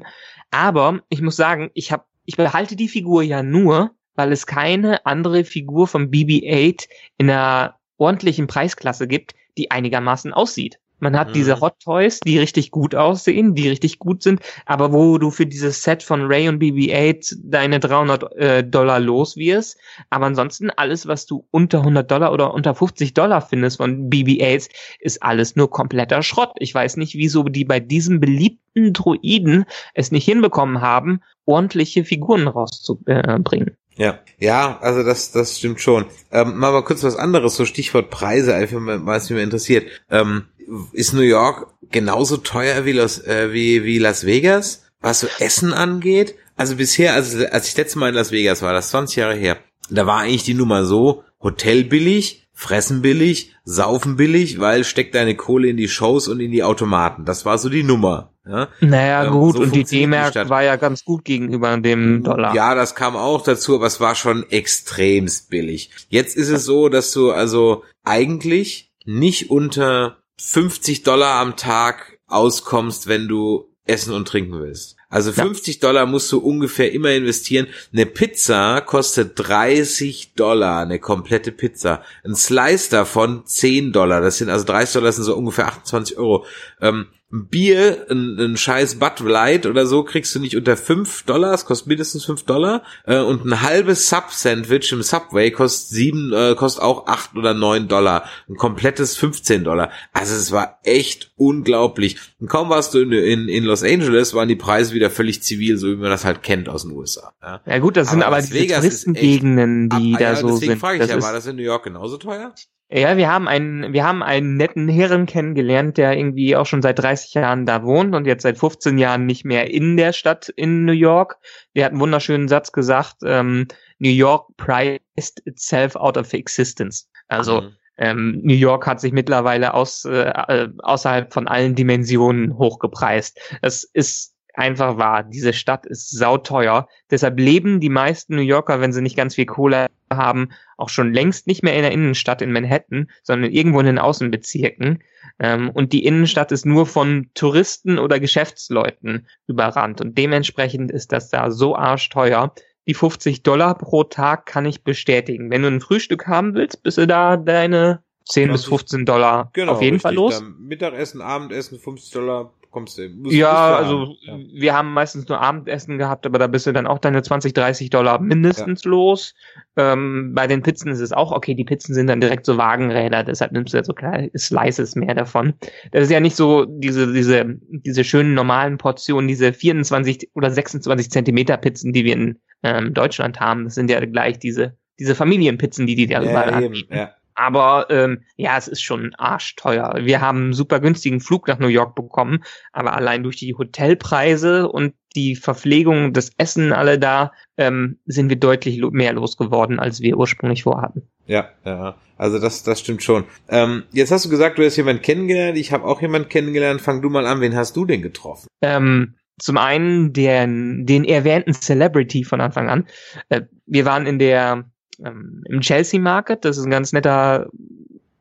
[0.50, 5.04] Aber ich muss sagen, ich habe ich behalte die Figur ja nur, weil es keine
[5.06, 6.86] andere Figur vom BB-8
[7.18, 10.78] in einer ordentlichen Preisklasse gibt, die einigermaßen aussieht.
[11.00, 11.32] Man hat mhm.
[11.34, 15.44] diese Hot Toys, die richtig gut aussehen, die richtig gut sind, aber wo du für
[15.44, 19.76] dieses Set von Ray und BB-8 deine 300 äh, Dollar los wirst.
[20.10, 24.70] Aber ansonsten alles, was du unter 100 Dollar oder unter 50 Dollar findest von BB-8s,
[25.00, 26.52] ist alles nur kompletter Schrott.
[26.58, 32.48] Ich weiß nicht, wieso die bei diesem beliebten Droiden es nicht hinbekommen haben, ordentliche Figuren
[32.48, 33.76] rauszubringen.
[33.96, 36.06] Ja, ja, also das, das stimmt schon.
[36.32, 39.88] Ähm, mal, mal kurz was anderes, so Stichwort Preise, einfach mal, was mich interessiert.
[40.10, 40.46] Ähm,
[40.92, 45.72] ist New York genauso teuer wie Las, äh, wie, wie Las Vegas, was so Essen
[45.72, 46.34] angeht?
[46.56, 49.58] Also bisher, also als ich letztes Mal in Las Vegas war, das 20 Jahre her,
[49.90, 55.34] da war eigentlich die Nummer so, Hotel billig, Fressen billig, Saufen billig, weil steck deine
[55.34, 57.24] Kohle in die Shows und in die Automaten.
[57.24, 58.30] Das war so die Nummer.
[58.46, 58.68] Ja?
[58.80, 62.54] Naja, ähm, gut, so und die D-Mark war ja ganz gut gegenüber dem Dollar.
[62.54, 65.90] Ja, das kam auch dazu, aber es war schon extremst billig.
[66.08, 73.08] Jetzt ist es so, dass du also eigentlich nicht unter 50 Dollar am Tag auskommst,
[73.08, 74.96] wenn du essen und trinken willst.
[75.14, 75.80] Also 50 ja.
[75.80, 77.68] Dollar musst du ungefähr immer investieren.
[77.92, 82.02] Eine Pizza kostet 30 Dollar, eine komplette Pizza.
[82.24, 84.20] Ein Slice davon 10 Dollar.
[84.20, 86.44] Das sind also 30 Dollar, das sind so ungefähr 28 Euro.
[86.80, 91.52] Ähm, Bier, ein, ein scheiß Bud Light oder so kriegst du nicht unter 5 Dollar,
[91.52, 92.82] es kostet mindestens 5 Dollar.
[93.06, 97.88] Äh, und ein halbes Sub-Sandwich im Subway kostet sieben, äh, kostet auch 8 oder 9
[97.88, 98.24] Dollar.
[98.48, 99.90] Ein komplettes 15 Dollar.
[100.12, 102.18] Also es war echt unglaublich.
[102.38, 105.76] Und kaum warst du in, in, in Los Angeles, waren die Preise wieder völlig zivil,
[105.76, 107.32] so wie man das halt kennt aus den USA.
[107.42, 110.72] Ja, ja gut, das aber sind aber die Touristengegenden, die ab, da ja, so deswegen
[110.72, 110.78] sind.
[110.78, 112.54] Frage ich das ja, war das in New York genauso teuer?
[112.96, 117.00] Ja, wir haben einen, wir haben einen netten Herren kennengelernt, der irgendwie auch schon seit
[117.00, 120.84] 30 Jahren da wohnt und jetzt seit 15 Jahren nicht mehr in der Stadt in
[120.84, 121.38] New York.
[121.74, 123.66] Der hat einen wunderschönen Satz gesagt, ähm,
[123.98, 127.10] New York priced itself out of existence.
[127.26, 127.76] Also mhm.
[127.98, 133.40] ähm, New York hat sich mittlerweile aus, äh, äh außerhalb von allen Dimensionen hochgepreist.
[133.60, 135.24] Das ist einfach wahr.
[135.24, 136.88] Diese Stadt ist sauteuer.
[137.10, 141.12] Deshalb leben die meisten New Yorker, wenn sie nicht ganz viel Kohle haben, auch schon
[141.12, 145.02] längst nicht mehr in der Innenstadt in Manhattan, sondern irgendwo in den Außenbezirken.
[145.38, 150.00] Ähm, und die Innenstadt ist nur von Touristen oder Geschäftsleuten überrannt.
[150.00, 152.54] Und dementsprechend ist das da so arschteuer.
[152.86, 155.50] Die 50 Dollar pro Tag kann ich bestätigen.
[155.50, 159.72] Wenn du ein Frühstück haben willst, bist du da deine 10 bis 15 Dollar genau,
[159.72, 160.02] auf jeden richtig.
[160.02, 160.42] Fall los.
[160.58, 163.08] Mittagessen, Abendessen, 50 Dollar kommst du.
[163.08, 164.36] Musst, ja, also ja.
[164.52, 167.88] wir haben meistens nur Abendessen gehabt, aber da bist du dann auch deine 20, 30
[167.88, 168.90] Dollar mindestens ja.
[168.90, 169.34] los.
[169.76, 173.22] Ähm, bei den Pizzen ist es auch, okay, die Pizzen sind dann direkt so Wagenräder,
[173.22, 175.54] deshalb nimmst du ja so kleine Slices mehr davon.
[175.92, 181.10] Das ist ja nicht so diese, diese, diese schönen normalen Portionen, diese 24 oder 26
[181.10, 183.64] Zentimeter Pizzen, die wir in ähm, Deutschland haben.
[183.64, 187.12] Das sind ja gleich diese, diese Familienpizzen, die die da ja, überall eben, Ja.
[187.34, 190.00] Aber ähm, ja, es ist schon arschteuer.
[190.00, 194.68] Wir haben einen super günstigen Flug nach New York bekommen, aber allein durch die Hotelpreise
[194.68, 200.16] und die Verpflegung, das Essen alle da, ähm, sind wir deutlich mehr losgeworden, als wir
[200.16, 201.08] ursprünglich vorhatten.
[201.26, 201.96] Ja, ja.
[202.16, 203.24] Also das, das stimmt schon.
[203.48, 205.58] Ähm, jetzt hast du gesagt, du hast jemanden kennengelernt.
[205.58, 206.80] Ich habe auch jemanden kennengelernt.
[206.80, 207.40] Fang du mal an.
[207.40, 208.46] Wen hast du denn getroffen?
[208.62, 212.86] Ähm, zum einen den, den erwähnten Celebrity von Anfang an.
[213.28, 214.70] Äh, wir waren in der
[215.04, 216.44] ähm, im Chelsea Market.
[216.44, 217.48] Das ist ein ganz netter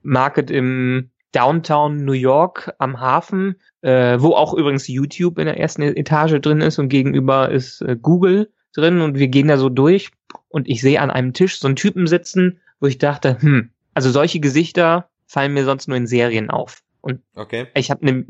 [0.01, 5.82] Market im Downtown New York am Hafen, äh, wo auch übrigens YouTube in der ersten
[5.82, 10.11] Etage drin ist und gegenüber ist äh, Google drin und wir gehen da so durch
[10.49, 14.11] und ich sehe an einem Tisch so einen Typen sitzen, wo ich dachte, hm, also
[14.11, 16.84] solche Gesichter fallen mir sonst nur in Serien auf.
[17.01, 17.67] Und okay.
[17.76, 18.26] ich habe eine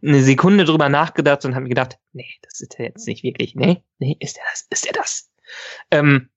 [0.00, 3.54] ne Sekunde drüber nachgedacht und habe mir gedacht, nee, das ist er jetzt nicht wirklich.
[3.54, 4.66] Nee, nee, ist er das?
[4.70, 5.30] Ist er das?
[5.90, 6.28] Ähm,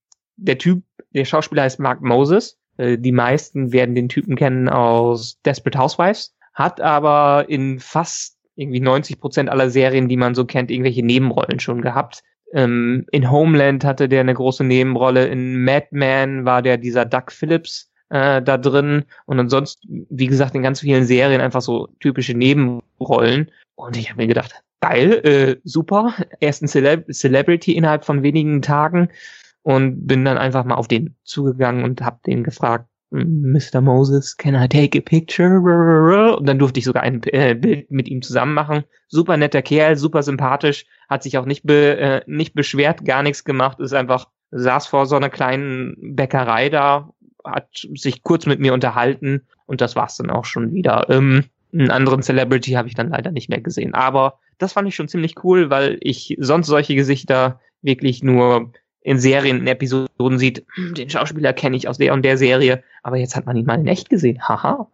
[0.42, 0.84] der Typ,
[1.14, 2.58] der Schauspieler heißt Mark Moses.
[2.78, 8.82] Äh, die meisten werden den Typen kennen aus Desperate Housewives, hat aber in fast irgendwie
[8.82, 12.24] 90 Prozent aller Serien, die man so kennt, irgendwelche Nebenrollen schon gehabt.
[12.54, 15.28] Ähm, in Homeland hatte der eine große Nebenrolle.
[15.28, 19.06] In Mad Men war der dieser Doug Phillips äh, da drin.
[19.26, 23.52] Und ansonsten, wie gesagt, in ganz vielen Serien einfach so typische Nebenrollen.
[23.76, 29.10] Und ich habe mir gedacht, geil, äh, super, ersten Celeb Celebrity innerhalb von wenigen Tagen
[29.64, 33.82] und bin dann einfach mal auf den zugegangen und habe den gefragt, Mr.
[33.82, 36.38] Moses, can I take a picture?
[36.38, 38.84] Und dann durfte ich sogar ein äh, Bild mit ihm zusammen machen.
[39.08, 43.44] Super netter Kerl, super sympathisch, hat sich auch nicht, be, äh, nicht beschwert, gar nichts
[43.44, 47.10] gemacht, ist einfach, saß vor so einer kleinen Bäckerei da,
[47.44, 51.10] hat sich kurz mit mir unterhalten und das war's dann auch schon wieder.
[51.10, 53.94] Ähm, einen anderen Celebrity habe ich dann leider nicht mehr gesehen.
[53.94, 58.72] Aber das fand ich schon ziemlich cool, weil ich sonst solche Gesichter wirklich nur
[59.10, 62.84] in Serien, in Episoden sieht, hm, den Schauspieler kenne ich aus der und der Serie,
[63.02, 64.48] aber jetzt hat man ihn mal in echt gesehen.
[64.48, 64.88] Haha.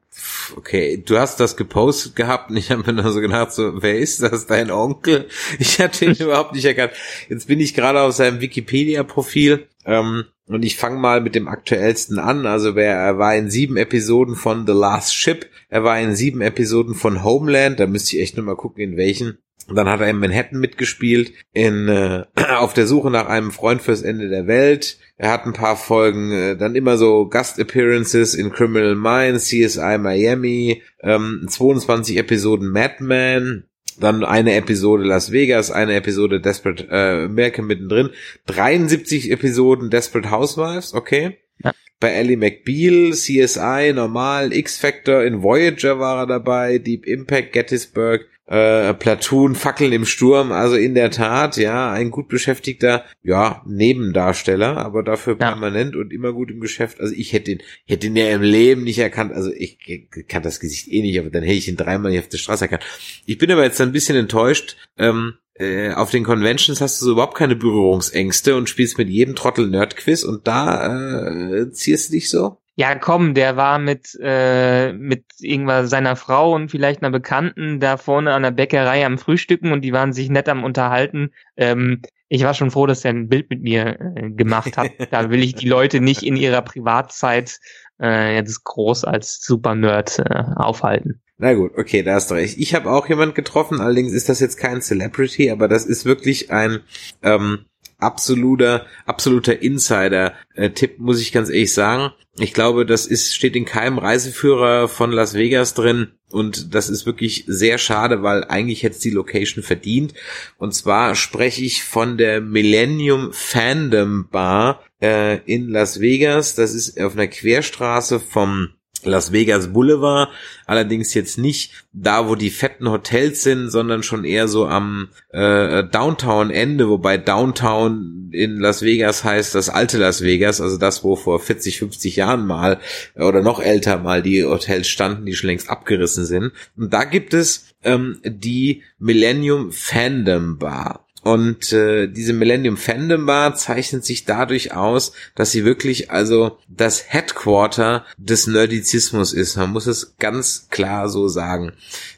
[0.55, 3.99] Okay, du hast das gepostet gehabt und ich habe mir dann so gedacht, so, wer
[3.99, 5.27] ist das, dein Onkel?
[5.59, 6.93] Ich hatte ihn überhaupt nicht erkannt.
[7.27, 12.17] Jetzt bin ich gerade auf seinem Wikipedia-Profil ähm, und ich fange mal mit dem aktuellsten
[12.17, 12.45] an.
[12.45, 16.39] Also wer, er war in sieben Episoden von The Last Ship, er war in sieben
[16.39, 19.39] Episoden von Homeland, da müsste ich echt nur mal gucken, in welchen.
[19.67, 22.25] Und dann hat er in Manhattan mitgespielt, in äh,
[22.57, 24.99] auf der Suche nach einem Freund fürs Ende der Welt.
[25.17, 30.83] Er hat ein paar Folgen, äh, dann immer so Gast-Appearances in Criminal Minds, CSI Miami,
[31.01, 33.63] ähm, 22 Episoden Mad Men,
[33.99, 38.09] dann eine Episode Las Vegas, eine Episode Desperate äh, American mittendrin,
[38.47, 41.37] 73 Episoden Desperate Housewives, okay.
[41.63, 41.71] Ja.
[41.99, 48.93] Bei Ellie McBeal, CSI, Normal, X-Factor, in Voyager war er dabei, Deep Impact, Gettysburg, äh,
[48.93, 55.03] Platoon, Fackeln im Sturm, also in der Tat, ja, ein gut beschäftigter, ja, Nebendarsteller, aber
[55.03, 55.51] dafür ja.
[55.51, 56.99] permanent und immer gut im Geschäft.
[56.99, 60.43] Also ich hätte ihn, hätte ihn ja im Leben nicht erkannt, also ich, ich kann
[60.43, 62.83] das Gesicht eh nicht, aber dann hätte ich ihn dreimal nicht auf der Straße erkannt.
[63.25, 67.11] Ich bin aber jetzt ein bisschen enttäuscht, ähm, äh, auf den Conventions hast du so
[67.13, 72.29] überhaupt keine Berührungsängste und spielst mit jedem Trottel Nerdquiz und da äh, ziehst du dich
[72.29, 72.57] so?
[72.77, 77.95] Ja, komm, der war mit, äh, mit irgendwas seiner Frau und vielleicht einer Bekannten da
[77.95, 81.31] vorne an der Bäckerei am Frühstücken und die waren sich nett am Unterhalten.
[81.55, 84.91] Ähm, ich war schon froh, dass er ein Bild mit mir äh, gemacht hat.
[85.11, 87.59] da will ich die Leute nicht in ihrer Privatzeit
[88.01, 91.21] äh, jetzt groß als Super-Nerd äh, aufhalten.
[91.37, 92.57] Na gut, okay, da hast du recht.
[92.57, 96.49] Ich habe auch jemand getroffen, allerdings ist das jetzt kein Celebrity, aber das ist wirklich
[96.51, 96.79] ein
[97.23, 97.65] ähm,
[97.97, 102.11] absoluter, absoluter Insider-Tipp, muss ich ganz ehrlich sagen.
[102.37, 106.11] Ich glaube, das ist, steht in keinem Reiseführer von Las Vegas drin.
[106.31, 110.13] Und das ist wirklich sehr schade, weil eigentlich hätte es die Location verdient.
[110.57, 116.55] Und zwar spreche ich von der Millennium Fandom Bar äh, in Las Vegas.
[116.55, 118.69] Das ist auf einer Querstraße vom
[119.05, 120.29] Las Vegas Boulevard,
[120.65, 125.83] allerdings jetzt nicht da, wo die fetten Hotels sind, sondern schon eher so am äh,
[125.83, 131.39] Downtown-Ende, wobei Downtown in Las Vegas heißt das alte Las Vegas, also das, wo vor
[131.39, 132.79] 40, 50 Jahren mal
[133.15, 136.51] oder noch älter mal die Hotels standen, die schon längst abgerissen sind.
[136.75, 141.04] Und da gibt es ähm, die Millennium Fandom Bar.
[141.25, 147.11] Und äh, diese Millennium Fandom Bar zeichnet sich dadurch aus, dass sie wirklich also das
[147.11, 149.57] Headquarter des Nerdizismus ist.
[149.57, 151.71] Man muss es ganz klar so sagen.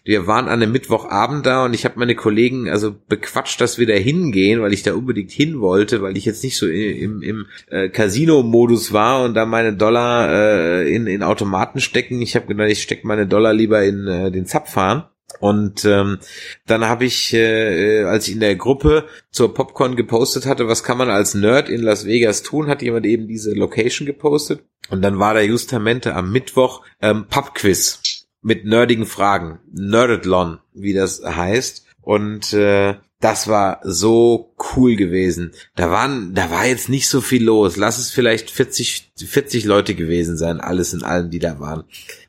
[0.04, 3.88] Wir waren an einem Mittwochabend da und ich habe meine Kollegen also bequatscht, dass wir
[3.88, 7.46] da hingehen, weil ich da unbedingt hin wollte, weil ich jetzt nicht so im, im
[7.70, 12.22] äh, Casino-Modus war und da meine Dollar äh, in, in Automaten stecken.
[12.22, 15.06] Ich habe gedacht, ich stecke meine Dollar lieber in äh, den Zapfhahn.
[15.40, 16.20] Und ähm,
[16.66, 20.98] dann habe ich, äh, als ich in der Gruppe zur Popcorn gepostet hatte, was kann
[20.98, 24.64] man als Nerd in Las Vegas tun, hat jemand eben diese Location gepostet.
[24.90, 29.60] Und dann war da justamente am Mittwoch ähm, Pubquiz mit nerdigen Fragen.
[29.72, 31.86] Nerdedlon, wie das heißt.
[32.02, 35.52] Und äh, das war so cool gewesen.
[35.76, 37.76] Da waren, da war jetzt nicht so viel los.
[37.76, 41.84] Lass es vielleicht 40, 40 Leute gewesen sein, alles in allem, die da waren.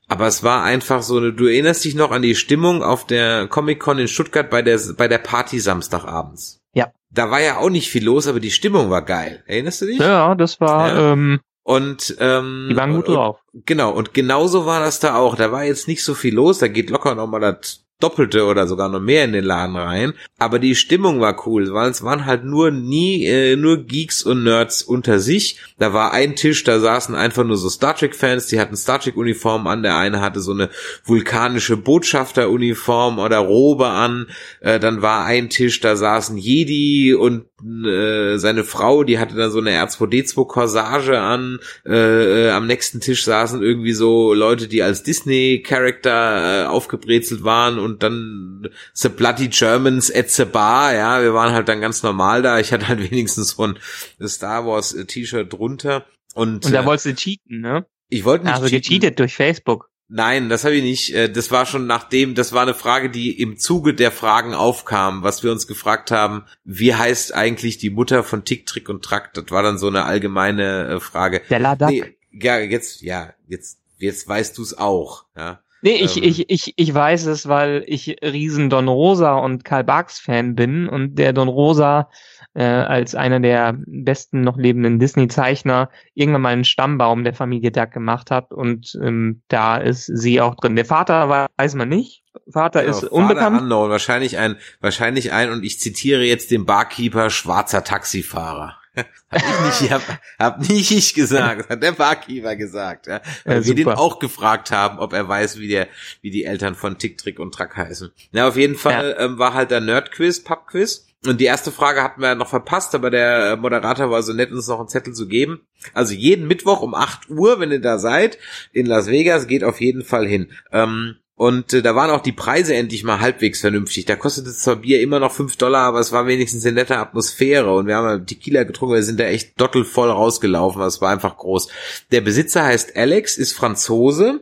[0.09, 3.47] Aber es war einfach so eine, du erinnerst dich noch an die Stimmung auf der
[3.47, 6.61] Comic-Con in Stuttgart bei der, bei der Party Samstagabends.
[6.73, 6.93] Ja.
[7.11, 9.43] Da war ja auch nicht viel los, aber die Stimmung war geil.
[9.47, 9.99] Erinnerst du dich?
[9.99, 11.13] Ja, das war, ja.
[11.13, 13.39] ähm, Und ähm, Die waren gut drauf.
[13.67, 15.37] Genau, und genauso war das da auch.
[15.37, 18.89] Da war jetzt nicht so viel los, da geht locker nochmal das Doppelte oder sogar
[18.89, 20.13] noch mehr in den Laden rein.
[20.39, 24.45] Aber die Stimmung war cool, weil es waren halt nur nie, äh, nur Geeks und
[24.45, 25.59] Nerds unter sich.
[25.79, 29.67] Da war ein Tisch, da saßen einfach nur so Star Trek-Fans, die hatten Star Trek-Uniformen
[29.67, 29.83] an.
[29.83, 30.71] Der eine hatte so eine
[31.05, 34.29] vulkanische Botschafter-Uniform oder Robe an.
[34.61, 39.51] Äh, dann war ein Tisch, da saßen Jedi und äh, seine Frau, die hatte dann
[39.51, 41.59] so eine R2D2-Corsage an.
[41.85, 47.79] Äh, äh, am nächsten Tisch saßen irgendwie so Leute, die als Disney-Charakter äh, aufgebrezelt waren
[47.79, 52.43] und dann The Bloody Germans at the Bar, ja, wir waren halt dann ganz normal
[52.43, 52.59] da.
[52.59, 53.79] Ich hatte halt wenigstens so ein
[54.27, 56.07] Star Wars äh, T-Shirt drunter.
[56.35, 57.87] Und, Und da äh, wolltest du cheaten, ne?
[58.09, 58.83] ich wollte nicht Also cheaten.
[58.83, 59.91] gecheatet durch Facebook.
[60.11, 61.15] Nein, das habe ich nicht.
[61.15, 65.23] Äh, Das war schon nachdem, das war eine Frage, die im Zuge der Fragen aufkam,
[65.23, 69.35] was wir uns gefragt haben, wie heißt eigentlich die Mutter von Tick, Trick und Track?
[69.35, 71.43] Das war dann so eine allgemeine äh, Frage.
[71.51, 71.91] Der Ladak.
[71.91, 75.61] Nee, ja, jetzt, ja, jetzt, jetzt weißt du es auch, ja.
[75.81, 76.25] Nee, ich, Ähm.
[76.25, 80.89] ich, ich, ich weiß es, weil ich riesen Don Rosa und Karl Barks Fan bin
[80.89, 82.11] und der Don Rosa
[82.55, 87.93] äh, als einer der besten noch lebenden Disney-Zeichner irgendwann mal einen Stammbaum der Familie Duck
[87.93, 90.77] gemacht hat und ähm, da ist sie auch drin.
[90.77, 92.25] Der Vater weiß man nicht.
[92.51, 93.63] Vater ist Genau, unbekannt.
[93.63, 98.77] Unknown, wahrscheinlich ein, wahrscheinlich ein, und ich zitiere jetzt den Barkeeper, schwarzer Taxifahrer.
[99.31, 100.03] hab ich nicht, hab,
[100.39, 103.21] hab nicht ich gesagt, hat der Barkeeper gesagt, ja.
[103.45, 105.89] Weil Ja, wir den auch gefragt haben, ob er weiß, wie der,
[106.21, 108.11] wie die Eltern von Tick, Trick und Track heißen.
[108.33, 111.07] Na, auf jeden Fall ähm, war halt der Nerd-Quiz, Pub-Quiz.
[111.27, 114.53] Und die erste Frage hatten wir noch verpasst, aber der äh, Moderator war so nett,
[114.53, 115.67] uns noch einen Zettel zu geben.
[115.93, 118.39] Also jeden Mittwoch um 8 Uhr, wenn ihr da seid,
[118.73, 120.53] in Las Vegas, geht auf jeden Fall hin.
[120.71, 124.05] Ähm, und äh, da waren auch die Preise endlich mal halbwegs vernünftig.
[124.07, 127.73] Da kostete zwar Bier immer noch 5 Dollar, aber es war wenigstens eine nette Atmosphäre.
[127.73, 130.83] Und wir haben ja Tequila getrunken, wir sind da echt dottelvoll rausgelaufen.
[130.83, 131.69] Es war einfach groß.
[132.11, 134.41] Der Besitzer heißt Alex, ist Franzose,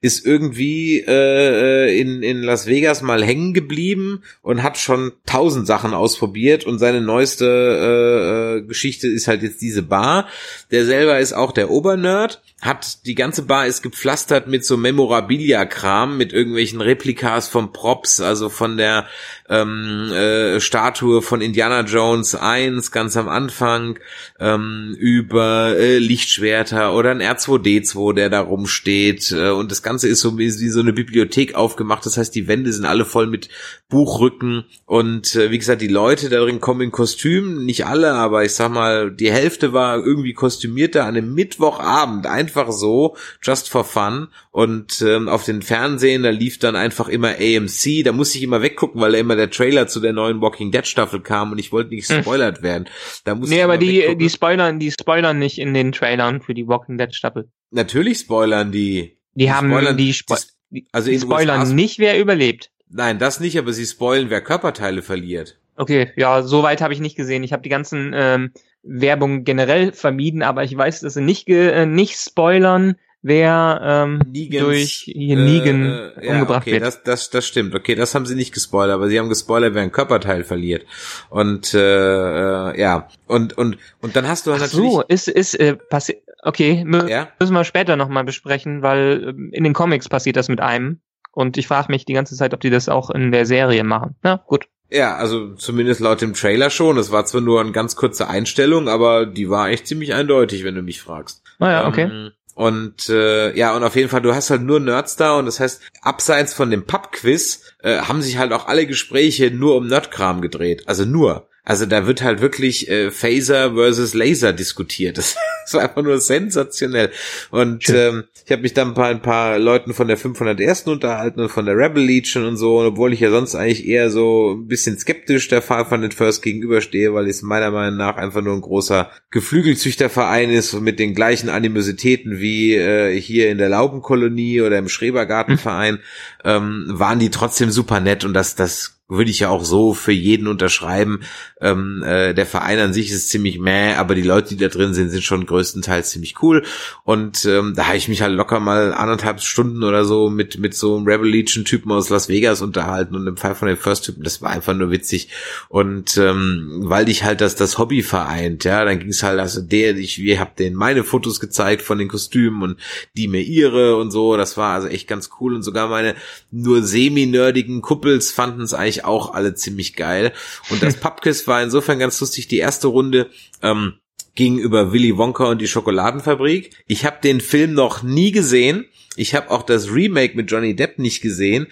[0.00, 5.92] ist irgendwie äh, in, in Las Vegas mal hängen geblieben und hat schon tausend Sachen
[5.92, 10.28] ausprobiert und seine neueste äh, äh, Geschichte ist halt jetzt diese Bar.
[10.70, 16.16] Der selber ist auch der Obernerd, hat die ganze Bar ist gepflastert mit so Memorabilia-Kram,
[16.16, 19.06] mit irgendwelchen Replikas von Props, also von der
[19.48, 23.98] ähm, äh, Statue von Indiana Jones 1 ganz am Anfang,
[24.38, 29.32] ähm, über äh, Lichtschwerter oder ein R2D2, der da rumsteht.
[29.32, 32.06] Äh, und das Ganze ist so wie, wie so eine Bibliothek aufgemacht.
[32.06, 33.48] Das heißt, die Wände sind alle voll mit
[33.88, 34.64] Buchrücken.
[34.86, 37.64] Und äh, wie gesagt, die Leute darin kommen in Kostümen.
[37.64, 42.28] Nicht alle, aber ich sag mal, die Hälfte war irgendwie kostümierter an einem Mittwochabend.
[42.28, 44.28] Einfach so, just for fun.
[44.52, 48.04] Und ähm, auf den Fernsehen, da lief dann einfach immer AMC.
[48.04, 50.86] Da musste ich immer weggucken, weil da immer der Trailer zu der neuen Walking Dead
[50.86, 52.88] Staffel kam und ich wollte nicht spoilert werden.
[53.24, 54.18] Da musste Nee, aber die, weggucken.
[54.20, 57.48] die spoilern, die spoilern nicht in den Trailern für die Walking Dead Staffel.
[57.72, 59.16] Natürlich spoilern die.
[59.34, 60.36] Die, haben spoilern- die, Spo
[60.70, 62.70] die- also die spoilern USA nicht, wer überlebt.
[62.88, 65.58] Nein, das nicht, aber sie spoilen, wer Körperteile verliert.
[65.76, 67.42] Okay, ja, soweit habe ich nicht gesehen.
[67.44, 68.52] Ich habe die ganzen ähm,
[68.82, 74.64] Werbung generell vermieden, aber ich weiß, dass sie nicht äh, nicht spoilern, wer ähm, Negans,
[74.64, 75.84] durch hier Negan
[76.16, 76.82] äh, ja, umgebracht okay, wird.
[76.82, 77.74] Das, das, das stimmt.
[77.74, 80.84] Okay, das haben sie nicht gespoilert, aber sie haben gespoilert, wer ein Körperteil verliert.
[81.28, 84.90] Und äh, äh, ja, und und und dann hast du halt natürlich.
[84.92, 86.22] so, ist ist äh, passiert.
[86.42, 87.28] Okay, mü Ja.
[87.38, 91.00] müssen wir später nochmal besprechen, weil ähm, in den Comics passiert das mit einem.
[91.32, 94.16] Und ich frage mich die ganze Zeit, ob die das auch in der Serie machen.
[94.22, 94.66] Na gut.
[94.90, 96.98] Ja, also zumindest laut dem Trailer schon.
[96.98, 100.74] Es war zwar nur eine ganz kurze Einstellung, aber die war echt ziemlich eindeutig, wenn
[100.74, 101.44] du mich fragst.
[101.60, 102.08] Naja, okay.
[102.10, 105.46] Ähm, und äh, ja, und auf jeden Fall, du hast halt nur Nerds da und
[105.46, 109.86] das heißt, abseits von dem Pub-Quiz äh, haben sich halt auch alle Gespräche nur um
[109.86, 110.82] Nerdkram gedreht.
[110.88, 111.48] Also nur.
[111.64, 115.20] Also da wird halt wirklich äh, Phaser versus Laser diskutiert.
[115.70, 117.12] Das, war einfach nur sensationell.
[117.52, 120.88] Und ähm, ich habe mich dann ein paar, ein paar Leuten von der 501.
[120.88, 122.80] unterhalten und von der Rebel Legion und so.
[122.80, 126.10] Und obwohl ich ja sonst eigentlich eher so ein bisschen skeptisch der Fall von den
[126.10, 131.14] First gegenüberstehe, weil es meiner Meinung nach einfach nur ein großer Geflügelzüchterverein ist mit den
[131.14, 136.00] gleichen Animositäten wie äh, hier in der Laubenkolonie oder im Schrebergartenverein,
[136.44, 140.12] ähm, waren die trotzdem super nett und das, das würde ich ja auch so für
[140.12, 141.20] jeden unterschreiben.
[141.60, 144.94] Ähm, äh, der Verein an sich ist ziemlich meh, aber die Leute, die da drin
[144.94, 146.64] sind, sind schon größtenteils ziemlich cool.
[147.04, 150.74] Und ähm, da habe ich mich halt locker mal anderthalb Stunden oder so mit mit
[150.74, 154.04] so einem Rebel Legion Typen aus Las Vegas unterhalten und im Fall von den First
[154.04, 155.28] Typen, das war einfach nur witzig.
[155.68, 159.60] Und ähm, weil dich halt das das Hobby vereint, ja, dann ging es halt, also
[159.60, 162.78] der, ich, wir hab denen meine Fotos gezeigt von den Kostümen und
[163.16, 164.36] die mir ihre und so.
[164.36, 166.14] Das war also echt ganz cool und sogar meine
[166.50, 170.32] nur semi-nerdigen Kuppels fanden es eigentlich auch alle ziemlich geil.
[170.70, 172.48] Und das Pubquiz war insofern ganz lustig.
[172.48, 173.30] Die erste Runde
[173.62, 173.94] ähm,
[174.34, 176.70] ging über Willy Wonka und die Schokoladenfabrik.
[176.86, 178.86] Ich habe den Film noch nie gesehen.
[179.16, 181.66] Ich habe auch das Remake mit Johnny Depp nicht gesehen.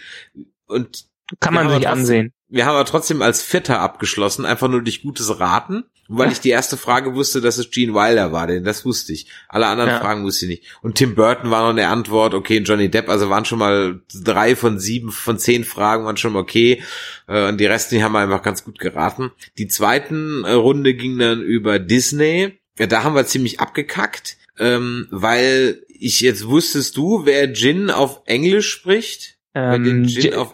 [0.66, 1.06] Und
[1.40, 2.32] kann man sich trotzdem, ansehen.
[2.48, 5.84] Wir haben aber trotzdem als Vierter abgeschlossen, einfach nur durch gutes Raten.
[6.08, 9.28] Weil ich die erste Frage wusste, dass es Gene Wilder war, denn das wusste ich.
[9.48, 10.00] Alle anderen ja.
[10.00, 10.64] Fragen wusste ich nicht.
[10.80, 14.56] Und Tim Burton war noch eine Antwort, okay, Johnny Depp, also waren schon mal drei
[14.56, 16.82] von sieben, von zehn Fragen waren schon mal okay.
[17.26, 19.30] Äh, und die Resten, die haben wir einfach ganz gut geraten.
[19.58, 22.58] Die zweiten äh, Runde ging dann über Disney.
[22.78, 28.22] Ja, da haben wir ziemlich abgekackt, ähm, weil ich jetzt wusstest du, wer Jin auf
[28.24, 29.36] Englisch spricht?
[29.54, 30.08] Ähm,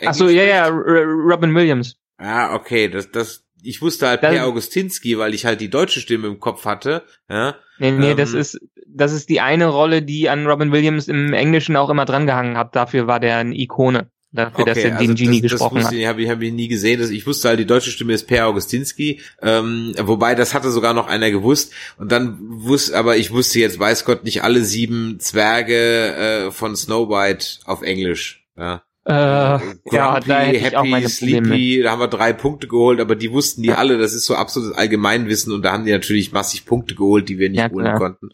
[0.04, 1.96] Achso, ja, ja, Robin Williams.
[2.16, 6.28] Ah, okay, das, das, ich wusste halt Per Augustinski, weil ich halt die deutsche Stimme
[6.28, 7.02] im Kopf hatte.
[7.28, 7.56] Ja.
[7.78, 11.32] Nee, nee, ähm, das ist, das ist die eine Rolle, die an Robin Williams im
[11.32, 12.76] Englischen auch immer drangehangen hat.
[12.76, 14.10] Dafür war der eine Ikone.
[14.34, 16.08] Dafür, okay, dass er also den Genie das, gesprochen das wusste, hat.
[16.08, 17.00] Habe ich, hab ich nie gesehen.
[17.00, 19.20] Das, ich wusste halt, die deutsche Stimme ist Per Augustinski.
[19.40, 21.72] Ähm, wobei, das hatte sogar noch einer gewusst.
[21.98, 26.74] Und dann wusste, aber ich wusste jetzt, weiß Gott, nicht alle sieben Zwerge äh, von
[26.74, 28.44] Snow White auf Englisch.
[28.56, 28.82] Ja.
[29.06, 32.68] Äh, Grumpy, ja, da hätte Happy, ich auch meine Sleepy, da haben wir drei Punkte
[32.68, 35.92] geholt, aber die wussten die alle, das ist so absolutes Allgemeinwissen und da haben die
[35.92, 37.98] natürlich massig Punkte geholt, die wir nicht ja, holen klar.
[37.98, 38.30] konnten.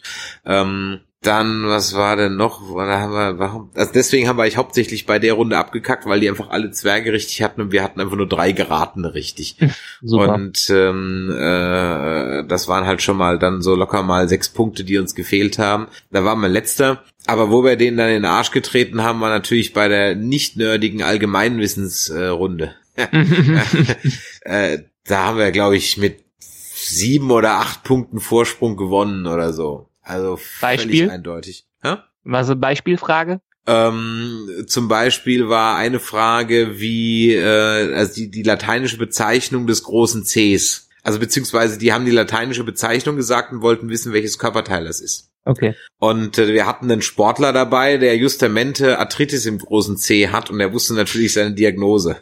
[0.46, 2.62] Ähm, dann, was war denn noch?
[2.74, 3.70] Da haben wir, warum?
[3.74, 7.12] Also deswegen haben wir eigentlich hauptsächlich bei der Runde abgekackt, weil die einfach alle Zwerge
[7.12, 9.56] richtig hatten und wir hatten einfach nur drei geratene richtig.
[10.00, 10.32] Super.
[10.32, 14.96] Und ähm, äh, das waren halt schon mal dann so locker mal sechs Punkte, die
[14.96, 15.88] uns gefehlt haben.
[16.10, 17.04] Da waren wir letzter.
[17.26, 20.56] Aber wo wir den dann in den Arsch getreten haben, war natürlich bei der nicht
[20.56, 22.74] nerdigen Allgemeinwissensrunde.
[24.40, 29.89] äh, da haben wir, glaube ich, mit sieben oder acht Punkten Vorsprung gewonnen oder so.
[30.10, 30.88] Also Beispiel?
[30.88, 31.66] völlig eindeutig.
[31.82, 32.04] Ja?
[32.24, 33.40] Was eine Beispielfrage?
[33.66, 40.24] Ähm, zum Beispiel war eine Frage wie äh, also die, die lateinische Bezeichnung des großen
[40.24, 40.88] Cs.
[41.02, 45.29] Also beziehungsweise die haben die lateinische Bezeichnung gesagt und wollten wissen, welches Körperteil das ist.
[45.50, 45.74] Okay.
[45.98, 50.60] Und äh, wir hatten einen Sportler dabei, der justamente Arthritis im großen C hat und
[50.60, 52.18] er wusste natürlich seine Diagnose.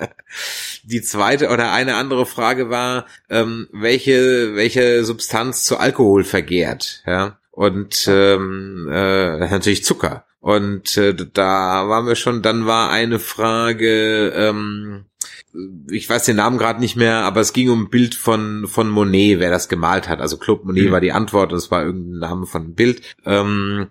[0.82, 7.04] Die zweite oder eine andere Frage war, ähm, welche, welche Substanz zu Alkohol vergehrt.
[7.06, 7.38] Ja?
[7.52, 10.24] Und ähm, äh, natürlich Zucker.
[10.40, 15.04] Und äh, da waren wir schon, dann war eine Frage, ähm,
[15.90, 18.88] ich weiß den Namen gerade nicht mehr, aber es ging um ein Bild von, von
[18.88, 20.20] Monet, wer das gemalt hat.
[20.20, 20.92] Also Claude Monet mhm.
[20.92, 23.02] war die Antwort, das war irgendein Name von einem Bild.
[23.24, 23.88] Ähm,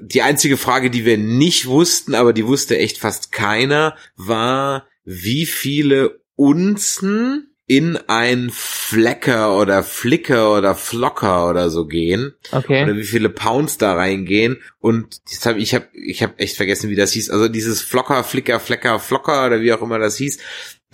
[0.00, 5.46] die einzige Frage, die wir nicht wussten, aber die wusste echt fast keiner, war, wie
[5.46, 12.34] viele Unzen in ein Flecker oder Flicker oder Flocker oder so gehen.
[12.52, 12.82] Okay.
[12.82, 14.58] Oder wie viele Pounds da reingehen.
[14.80, 17.30] Und jetzt hab, ich habe ich hab echt vergessen, wie das hieß.
[17.30, 20.38] Also dieses Flocker, Flicker, Flecker, Flocker oder wie auch immer das hieß,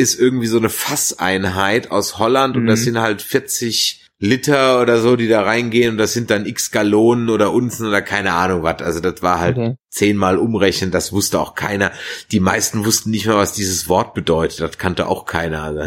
[0.01, 2.63] ist irgendwie so eine Fasseinheit aus Holland mhm.
[2.63, 2.85] und das mhm.
[2.85, 7.31] sind halt 40 Liter oder so, die da reingehen und das sind dann x Gallonen
[7.31, 8.83] oder Unzen oder keine Ahnung was.
[8.83, 9.77] Also das war halt okay.
[9.89, 11.91] zehnmal umrechnen, das wusste auch keiner.
[12.31, 14.61] Die meisten wussten nicht mehr, was dieses Wort bedeutet.
[14.61, 15.63] Das kannte auch keiner.
[15.63, 15.81] Also?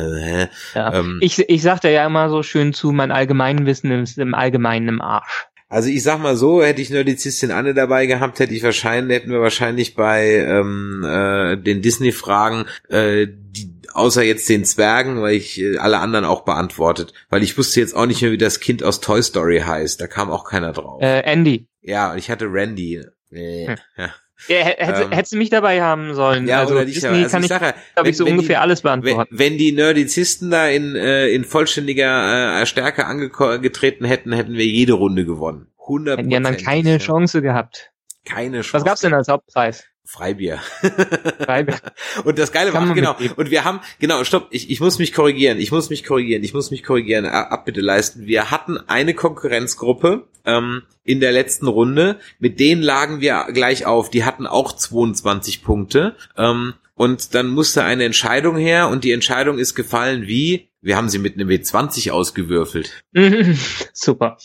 [0.73, 0.93] Ja.
[0.93, 5.01] Ähm, ich, ich sagte ja immer so schön zu, mein Allgemeinwissen ist im Allgemeinen im
[5.01, 5.45] Arsch.
[5.69, 9.31] Also ich sag mal so, hätte ich Nerdizistin Anne dabei gehabt, hätte ich wahrscheinlich, hätten
[9.31, 15.59] wir wahrscheinlich bei ähm, äh, den Disney-Fragen äh, die außer jetzt den Zwergen, weil ich
[15.59, 18.83] äh, alle anderen auch beantwortet, weil ich wusste jetzt auch nicht mehr, wie das Kind
[18.83, 19.99] aus Toy Story heißt.
[20.01, 21.01] Da kam auch keiner drauf.
[21.01, 21.67] Äh, Andy.
[21.81, 23.03] Ja, ich hatte Randy.
[23.29, 23.67] Nee.
[23.67, 23.75] Hm.
[23.97, 24.13] Ja.
[24.47, 26.47] Ja, hätte, ähm, hättest du mich dabei haben sollen.
[26.47, 28.81] Ja, also oder dich Disney also kann ich, sage, ich, ich so ungefähr die, alles
[28.81, 29.29] beantworten.
[29.31, 34.65] Wenn, wenn, die Nerdizisten da in, äh, in vollständiger äh, Stärke angetreten hätten, hätten wir
[34.65, 35.67] jede Runde gewonnen.
[35.83, 36.97] 100 Hätten ja dann keine ja.
[36.97, 37.91] Chance gehabt.
[38.25, 38.73] Keine Chance.
[38.73, 39.85] Was gab's denn als Hauptpreis?
[40.13, 40.59] Freibier.
[41.39, 41.79] Freibier.
[42.23, 43.35] und das Geile war, genau, mitgeben.
[43.35, 46.53] und wir haben, genau, stopp, ich, ich muss mich korrigieren, ich muss mich korrigieren, ich
[46.53, 48.27] muss mich korrigieren, Abbitte leisten.
[48.27, 54.11] Wir hatten eine Konkurrenzgruppe ähm, in der letzten Runde, mit denen lagen wir gleich auf,
[54.11, 56.15] die hatten auch 22 Punkte.
[56.37, 61.07] Ähm, und dann musste eine Entscheidung her und die Entscheidung ist gefallen wie, wir haben
[61.07, 63.03] sie mit einem W20 ausgewürfelt.
[63.93, 64.37] Super.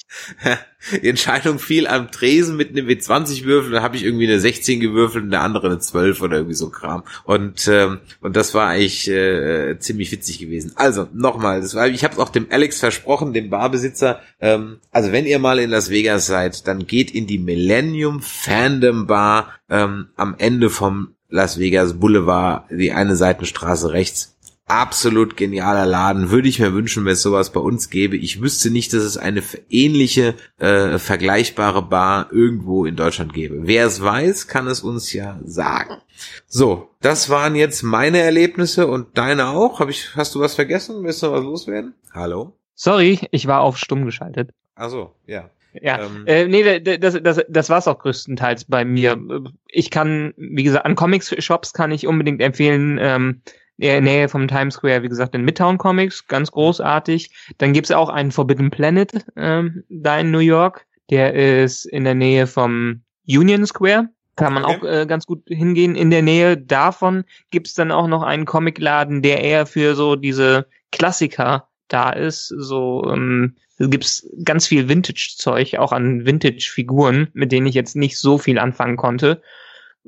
[1.03, 4.79] Die Entscheidung fiel am Tresen mit einem W20 würfel, da habe ich irgendwie eine 16
[4.79, 7.03] gewürfelt und der andere eine 12 oder irgendwie so Kram.
[7.25, 10.73] Und ähm, und das war eigentlich äh, ziemlich witzig gewesen.
[10.77, 14.21] Also nochmal, das war, ich habe es auch dem Alex versprochen, dem Barbesitzer.
[14.41, 19.09] Ähm, also wenn ihr mal in Las Vegas seid, dann geht in die Millennium Fandom
[19.09, 24.38] Bar ähm, am Ende vom Las Vegas Boulevard, die eine Seitenstraße rechts
[24.69, 26.31] absolut genialer Laden.
[26.31, 28.17] Würde ich mir wünschen, wenn es sowas bei uns gäbe.
[28.17, 33.61] Ich wüsste nicht, dass es eine ähnliche, äh, vergleichbare Bar irgendwo in Deutschland gäbe.
[33.63, 35.97] Wer es weiß, kann es uns ja sagen.
[36.47, 39.81] So, das waren jetzt meine Erlebnisse und deine auch.
[39.81, 41.05] Hab ich, hast du was vergessen?
[41.05, 41.95] Willst du was loswerden?
[42.13, 42.53] Hallo?
[42.75, 44.51] Sorry, ich war auf stumm geschaltet.
[44.75, 45.51] Also, ja.
[45.81, 49.19] Ja, ähm, äh, nee, das, das, das war's auch größtenteils bei mir.
[49.69, 53.43] Ich kann, wie gesagt, an Comics-Shops kann ich unbedingt empfehlen, ähm,
[53.79, 57.31] Nähe vom Times Square, wie gesagt, in Midtown Comics, ganz großartig.
[57.59, 60.87] Dann gibt's auch einen Forbidden Planet ähm, da in New York.
[61.11, 64.09] Der ist in der Nähe vom Union Square.
[64.37, 64.77] Kann man okay.
[64.77, 65.97] auch äh, ganz gut hingehen.
[65.97, 70.67] In der Nähe davon gibt's dann auch noch einen Comicladen, der eher für so diese
[70.93, 72.49] Klassiker da ist.
[72.57, 78.39] So ähm, gibt's ganz viel Vintage-Zeug, auch an Vintage-Figuren, mit denen ich jetzt nicht so
[78.39, 79.43] viel anfangen konnte.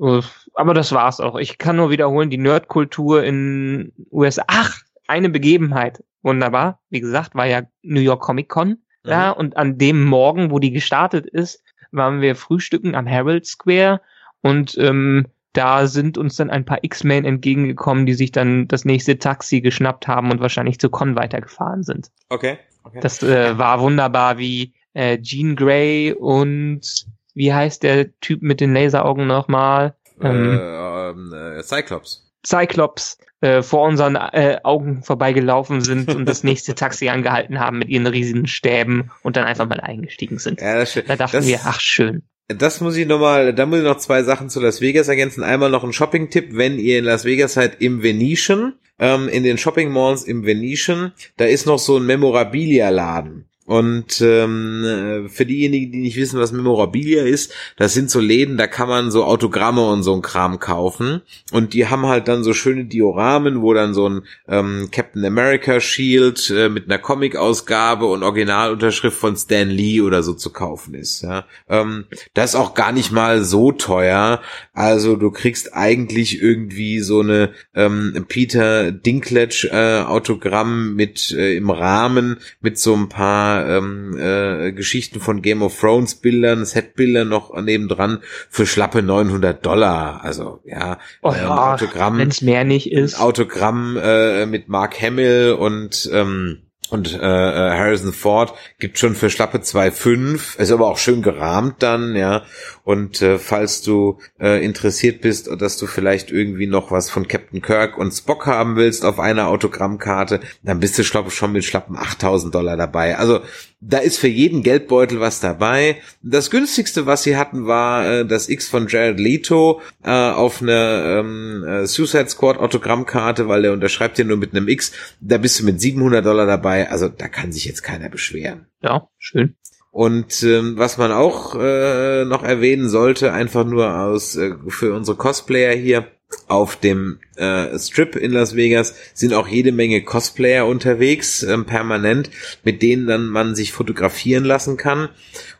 [0.01, 1.37] Aber das war's auch.
[1.37, 4.43] Ich kann nur wiederholen, die Nerdkultur in USA.
[4.47, 6.03] Ach, eine Begebenheit.
[6.23, 6.79] Wunderbar.
[6.89, 8.69] Wie gesagt, war ja New York Comic Con.
[8.69, 8.77] Mhm.
[9.09, 14.01] Ja, und an dem Morgen, wo die gestartet ist, waren wir frühstücken am Herald Square
[14.41, 19.19] und ähm, da sind uns dann ein paar X-Men entgegengekommen, die sich dann das nächste
[19.19, 22.09] Taxi geschnappt haben und wahrscheinlich zur Con weitergefahren sind.
[22.29, 22.57] Okay.
[22.83, 22.99] okay.
[23.01, 28.73] Das äh, war wunderbar, wie äh, Jean Grey und wie heißt der Typ mit den
[28.73, 29.95] Laseraugen nochmal?
[30.21, 32.31] Ähm, äh, ähm, äh, Cyclops.
[32.45, 37.89] Cyclops äh, vor unseren äh, Augen vorbeigelaufen sind und das nächste Taxi angehalten haben mit
[37.89, 40.61] ihren riesigen Stäben und dann einfach mal eingestiegen sind.
[40.61, 42.23] Ja, das da dachten das, wir, ach schön.
[42.47, 45.43] Das muss ich nochmal, da muss ich noch zwei Sachen zu Las Vegas ergänzen.
[45.43, 49.57] Einmal noch ein Shopping-Tipp, wenn ihr in Las Vegas seid, im Venetian, ähm, in den
[49.57, 53.45] Shopping Malls im Venetian, da ist noch so ein Memorabilia-Laden.
[53.71, 58.67] Und ähm, für diejenigen, die nicht wissen, was Memorabilia ist, das sind so Läden, da
[58.67, 61.21] kann man so Autogramme und so ein Kram kaufen.
[61.53, 65.79] Und die haben halt dann so schöne Dioramen, wo dann so ein ähm, Captain America
[65.79, 71.21] Shield äh, mit einer Comic-Ausgabe und Originalunterschrift von Stan Lee oder so zu kaufen ist.
[71.21, 71.45] Ja.
[71.69, 74.41] Ähm, das ist auch gar nicht mal so teuer.
[74.73, 81.69] Also du kriegst eigentlich irgendwie so eine ähm, Peter Dinklage äh, Autogramm mit äh, im
[81.69, 87.55] Rahmen mit so ein paar ähm, äh, Geschichten von Game of Thrones Bildern, Setbildern noch
[87.61, 90.23] nebendran für schlappe 900 Dollar.
[90.23, 92.17] Also ja, oh, ähm, Autogramm.
[92.17, 93.19] Wenn es mehr nicht ist.
[93.19, 99.29] Autogramm äh, mit Mark Hamill und ähm, und äh, äh Harrison Ford gibt schon für
[99.29, 102.43] schlappe 2,5, ist aber auch schön gerahmt dann, ja.
[102.83, 107.61] Und äh, falls du äh, interessiert bist, dass du vielleicht irgendwie noch was von Captain
[107.61, 111.97] Kirk und Spock haben willst auf einer Autogrammkarte, dann bist du glaub, schon mit schlappen
[111.97, 113.17] 8000 Dollar dabei.
[113.17, 113.41] Also
[113.81, 115.97] da ist für jeden Geldbeutel was dabei.
[116.21, 121.19] Das günstigste, was sie hatten, war äh, das X von Jared Leto äh, auf einer
[121.19, 124.91] ähm, äh, Suicide Squad Autogrammkarte, weil der unterschreibt ja nur mit einem X.
[125.19, 126.89] Da bist du mit 700 Dollar dabei.
[126.89, 128.67] Also da kann sich jetzt keiner beschweren.
[128.81, 129.55] Ja, schön.
[129.91, 135.17] Und ähm, was man auch äh, noch erwähnen sollte, einfach nur aus äh, für unsere
[135.17, 136.07] Cosplayer hier
[136.47, 142.29] auf dem äh, Strip in Las Vegas sind auch jede Menge Cosplayer unterwegs, ähm, permanent,
[142.63, 145.09] mit denen dann man sich fotografieren lassen kann.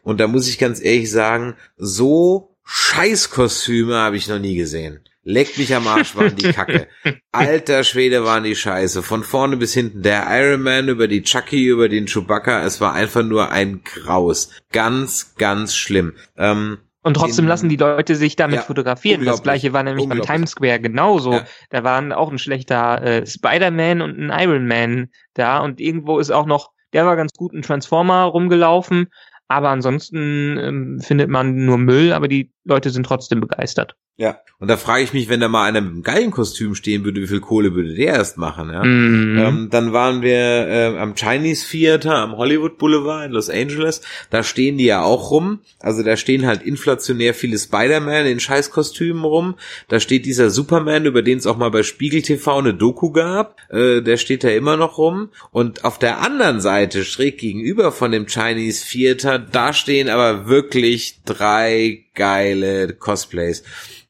[0.02, 5.02] Und da muss ich ganz ehrlich sagen, so Scheißkostüme habe ich noch nie gesehen.
[5.24, 6.88] Leck mich am Arsch, waren die Kacke.
[7.32, 9.04] Alter Schwede waren die Scheiße.
[9.04, 10.02] Von vorne bis hinten.
[10.02, 12.64] Der Iron Man über die Chucky, über den Chewbacca.
[12.64, 14.50] Es war einfach nur ein Graus.
[14.72, 16.14] Ganz, ganz schlimm.
[16.38, 19.26] Ähm, und trotzdem lassen die Leute sich damit ja, fotografieren.
[19.26, 21.34] Das gleiche war nämlich beim Times Square genauso.
[21.34, 21.46] Ja.
[21.70, 26.32] Da waren auch ein schlechter äh, Spider-Man und ein Iron Man da und irgendwo ist
[26.32, 29.08] auch noch, der war ganz gut ein Transformer rumgelaufen,
[29.48, 33.96] aber ansonsten ähm, findet man nur Müll, aber die Leute sind trotzdem begeistert.
[34.18, 37.04] Ja, und da frage ich mich, wenn da mal einer mit einem geilen Kostüm stehen
[37.04, 38.84] würde, wie viel Kohle würde der erst machen, ja?
[38.84, 39.38] Mhm.
[39.40, 44.44] Ähm, dann waren wir äh, am Chinese Theater am Hollywood Boulevard in Los Angeles, da
[44.44, 49.56] stehen die ja auch rum, also da stehen halt inflationär viele Spider-Man in Scheißkostümen rum,
[49.88, 53.56] da steht dieser Superman, über den es auch mal bei Spiegel TV eine Doku gab,
[53.72, 55.30] äh, der steht da immer noch rum.
[55.52, 61.22] Und auf der anderen Seite, schräg gegenüber von dem Chinese Theater, da stehen aber wirklich
[61.26, 63.64] drei geile Cosplays.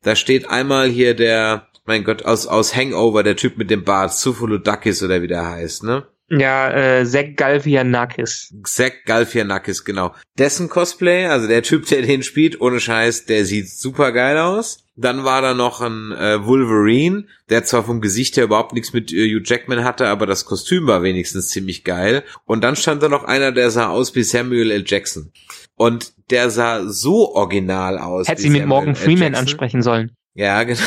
[0.04, 4.14] Da steht einmal hier der, mein Gott, aus, aus Hangover, der Typ mit dem Bart,
[4.14, 6.08] Sufuludakis oder wie der heißt, ne?
[6.34, 8.54] Ja, äh, Zack Galfianakis.
[8.64, 10.16] Zack Galfianakis, genau.
[10.39, 14.86] Dessen Cosplay, also der Typ, der den spielt, ohne Scheiß, der sieht super geil aus.
[14.95, 19.12] Dann war da noch ein äh, Wolverine, der zwar vom Gesicht her überhaupt nichts mit
[19.12, 22.24] äh, Hugh Jackman hatte, aber das Kostüm war wenigstens ziemlich geil.
[22.45, 24.84] Und dann stand da noch einer, der sah aus wie Samuel L.
[24.86, 25.34] Jackson.
[25.82, 28.28] Und der sah so original aus.
[28.28, 30.12] Hätte sie mit Morgan Freeman ansprechen sollen.
[30.36, 30.79] Ja, genau.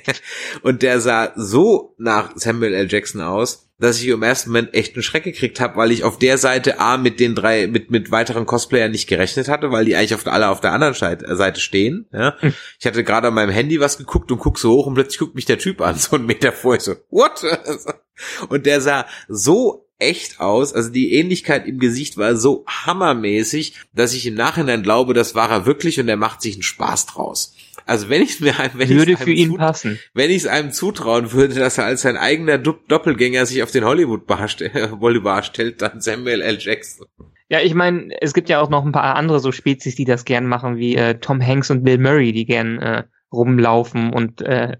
[0.62, 2.86] und der sah so nach Samuel L.
[2.88, 6.20] Jackson aus, dass ich im ersten Moment echt einen Schreck gekriegt habe, weil ich auf
[6.20, 9.96] der Seite A mit den drei, mit, mit weiteren Cosplayern nicht gerechnet hatte, weil die
[9.96, 12.06] eigentlich auf, alle auf der anderen Seite stehen.
[12.12, 12.36] Ja.
[12.38, 12.54] Hm.
[12.78, 15.34] Ich hatte gerade an meinem Handy was geguckt und guck so hoch und plötzlich guckt
[15.34, 16.76] mich der Typ an, so einen Meter vor.
[16.76, 17.42] Ich so, what?
[18.48, 20.72] Und der sah so echt aus.
[20.72, 25.50] Also die Ähnlichkeit im Gesicht war so hammermäßig, dass ich im Nachhinein glaube, das war
[25.50, 27.54] er wirklich und er macht sich einen Spaß draus.
[27.86, 29.98] Also wenn ich mir wenn würde für ihn passen.
[30.12, 33.70] Wenn ich es einem zutrauen würde, dass er als sein eigener Do Doppelgänger sich auf
[33.70, 34.48] den Hollywood Bar
[35.42, 36.58] stellt, dann Samuel L.
[36.60, 37.06] Jackson.
[37.48, 40.26] Ja, ich meine, es gibt ja auch noch ein paar andere so Spezies, die das
[40.26, 44.76] gern machen, wie äh, Tom Hanks und Bill Murray, die gern äh, rumlaufen und äh,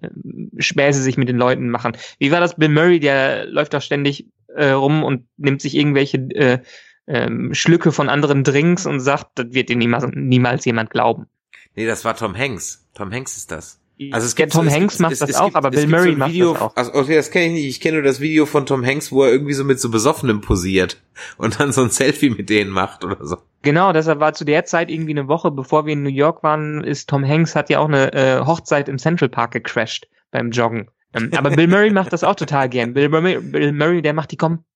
[0.58, 1.96] Späße sich mit den Leuten machen.
[2.18, 2.56] Wie war das?
[2.56, 6.58] Bill Murray, der läuft doch ständig äh, rum und nimmt sich irgendwelche äh,
[7.06, 11.26] ähm, Schlücke von anderen Drinks und sagt, das wird dir niemals, niemals jemand glauben.
[11.74, 12.86] Nee, das war Tom Hanks.
[12.94, 13.77] Tom Hanks ist das.
[14.12, 16.18] Also es gibt, Tom Hanks macht es, das es auch, gibt, aber Bill Murray so
[16.18, 16.76] macht Video, das auch.
[16.76, 17.66] Also, okay, das kenne ich nicht.
[17.66, 20.40] Ich kenne nur das Video von Tom Hanks, wo er irgendwie so mit so Besoffenem
[20.40, 21.02] posiert
[21.36, 23.38] und dann so ein Selfie mit denen macht oder so.
[23.62, 26.84] Genau, deshalb war zu der Zeit irgendwie eine Woche, bevor wir in New York waren,
[26.84, 30.90] ist Tom Hanks hat ja auch eine äh, Hochzeit im Central Park gecrashed beim Joggen.
[31.14, 32.92] Ähm, aber Bill Murray macht das auch total gern.
[32.94, 34.67] Bill Murray, Bill Murray, der macht die komplett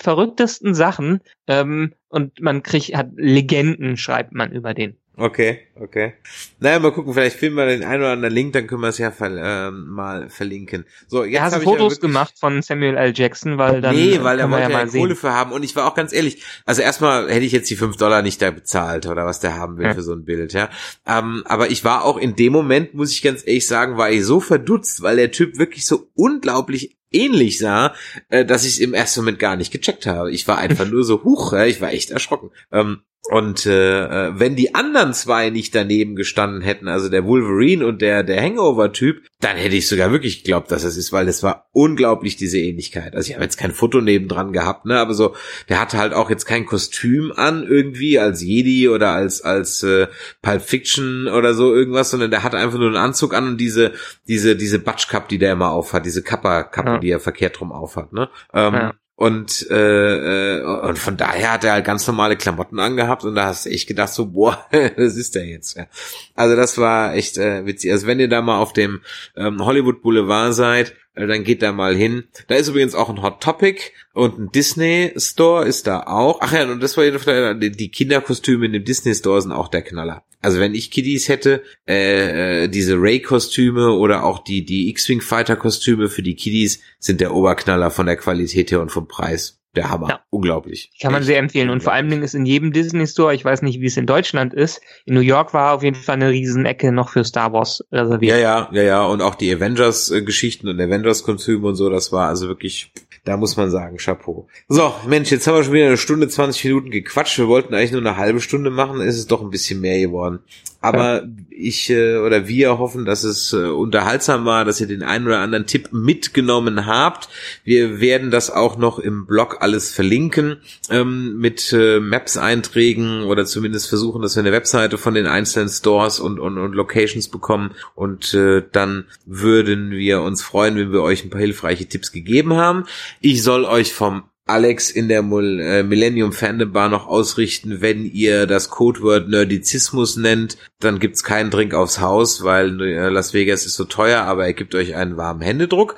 [0.00, 4.96] verrücktesten Sachen ähm, und man kriegt, hat Legenden, schreibt man über den.
[5.20, 6.14] Okay, okay.
[6.60, 8.96] Naja, mal gucken, vielleicht finden wir den einen oder anderen Link, dann können wir es
[8.96, 9.30] ja ver
[9.68, 10.86] ähm, mal verlinken.
[11.08, 13.12] So, jetzt hast du Fotos ja gemacht von Samuel L.
[13.14, 15.86] Jackson, weil dann Nee, weil er wollte ja, ja Kohle für haben und ich war
[15.86, 19.26] auch ganz ehrlich, also erstmal hätte ich jetzt die fünf Dollar nicht da bezahlt oder
[19.26, 19.94] was der haben will ja.
[19.94, 20.70] für so ein Bild, ja.
[21.06, 24.24] Ähm, aber ich war auch in dem Moment, muss ich ganz ehrlich sagen, war ich
[24.24, 27.94] so verdutzt, weil der Typ wirklich so unglaublich ähnlich sah,
[28.28, 30.30] äh, dass ich es im ersten Moment gar nicht gecheckt habe.
[30.32, 32.50] Ich war einfach nur so, huch, ja, ich war echt erschrocken.
[32.72, 37.86] Ähm, und äh, äh, wenn die anderen zwei nicht daneben gestanden hätten, also der Wolverine
[37.86, 41.44] und der der Hangover-Typ, dann hätte ich sogar wirklich geglaubt, dass es ist, weil das
[41.44, 43.14] war unglaublich diese Ähnlichkeit.
[43.14, 45.36] Also ich habe jetzt kein Foto nebendran gehabt, ne, aber so,
[45.68, 50.08] der hatte halt auch jetzt kein Kostüm an irgendwie als Jedi oder als als äh,
[50.42, 53.92] Pulp Fiction oder so irgendwas, sondern der hatte einfach nur einen Anzug an und diese
[54.26, 56.98] diese diese Batschkap, die der immer aufhat, diese Kappa Kappe, ja.
[56.98, 58.28] die er verkehrt rum aufhat, ne.
[58.52, 58.94] Ähm, ja.
[59.20, 63.48] Und, äh, äh, und von daher hat er halt ganz normale Klamotten angehabt und da
[63.48, 65.76] hast du echt gedacht so, boah, das ist der jetzt.
[65.76, 65.88] Ja.
[66.34, 67.92] Also das war echt äh, witzig.
[67.92, 69.02] Also wenn ihr da mal auf dem
[69.36, 72.24] ähm, Hollywood Boulevard seid, dann geht da mal hin.
[72.48, 73.80] Da ist übrigens auch ein Hot Topic
[74.14, 76.38] und ein Disney Store ist da auch.
[76.40, 80.24] Ach ja, und das war die Kinderkostüme in dem Disney Store sind auch der Knaller.
[80.42, 86.22] Also wenn ich Kiddies hätte, äh, äh, diese Ray-Kostüme oder auch die, die X-Wing-Fighter-Kostüme für
[86.22, 89.59] die Kiddies sind der Oberknaller von der Qualität her und vom Preis.
[89.76, 90.08] Der Hammer.
[90.08, 90.20] Ja.
[90.30, 90.90] Unglaublich.
[91.00, 91.70] Kann man sehr empfehlen.
[91.70, 94.06] Und vor allen Dingen ist in jedem Disney Store, ich weiß nicht, wie es in
[94.06, 97.84] Deutschland ist, in New York war auf jeden Fall eine Riesenecke noch für Star Wars
[97.92, 98.36] reserviert.
[98.36, 99.04] Ja, ja, ja, ja.
[99.04, 102.92] Und auch die Avengers-Geschichten und Avengers-Kostüme und so, das war also wirklich
[103.24, 104.48] da muss man sagen, Chapeau.
[104.68, 107.38] So, Mensch, jetzt haben wir schon wieder eine Stunde, 20 Minuten gequatscht.
[107.38, 110.40] Wir wollten eigentlich nur eine halbe Stunde machen, ist es doch ein bisschen mehr geworden.
[110.82, 111.28] Aber ja.
[111.50, 115.40] ich äh, oder wir hoffen, dass es äh, unterhaltsam war, dass ihr den einen oder
[115.40, 117.28] anderen Tipp mitgenommen habt.
[117.64, 120.56] Wir werden das auch noch im Blog alles verlinken
[120.88, 126.18] ähm, mit äh, Maps-Einträgen oder zumindest versuchen, dass wir eine Webseite von den einzelnen Stores
[126.18, 127.72] und, und, und Locations bekommen.
[127.94, 132.54] Und äh, dann würden wir uns freuen, wenn wir euch ein paar hilfreiche Tipps gegeben
[132.54, 132.86] haben.
[133.20, 138.46] Ich soll euch vom Alex in der äh, Millennium Fandom Bar noch ausrichten, wenn ihr
[138.46, 143.74] das Codewort Nerdizismus nennt, dann gibt's keinen Drink aufs Haus, weil äh, Las Vegas ist
[143.74, 145.96] so teuer, aber er gibt euch einen warmen Händedruck.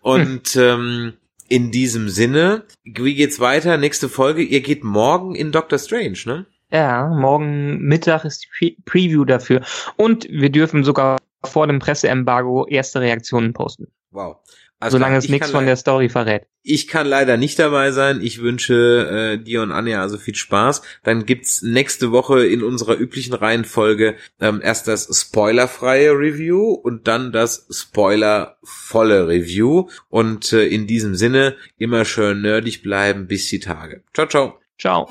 [0.00, 0.62] Und hm.
[0.62, 1.12] ähm,
[1.48, 3.76] in diesem Sinne, wie geht's weiter?
[3.76, 6.46] Nächste Folge, ihr geht morgen in Doctor Strange, ne?
[6.72, 9.60] Ja, morgen Mittag ist die Pre Preview dafür.
[9.96, 13.88] Und wir dürfen sogar vor dem Presseembargo erste Reaktionen posten.
[14.10, 14.36] Wow.
[14.82, 16.42] Also Solange es nichts von der Story verrät.
[16.64, 18.20] Ich kann leider nicht dabei sein.
[18.20, 20.82] Ich wünsche äh, dir und Anja also viel Spaß.
[21.04, 27.30] Dann gibt's nächste Woche in unserer üblichen Reihenfolge ähm, erst das spoilerfreie Review und dann
[27.30, 29.88] das spoilervolle Review.
[30.08, 34.02] Und äh, in diesem Sinne immer schön nerdig bleiben bis die Tage.
[34.12, 34.58] Ciao, ciao.
[34.80, 35.08] Ciao.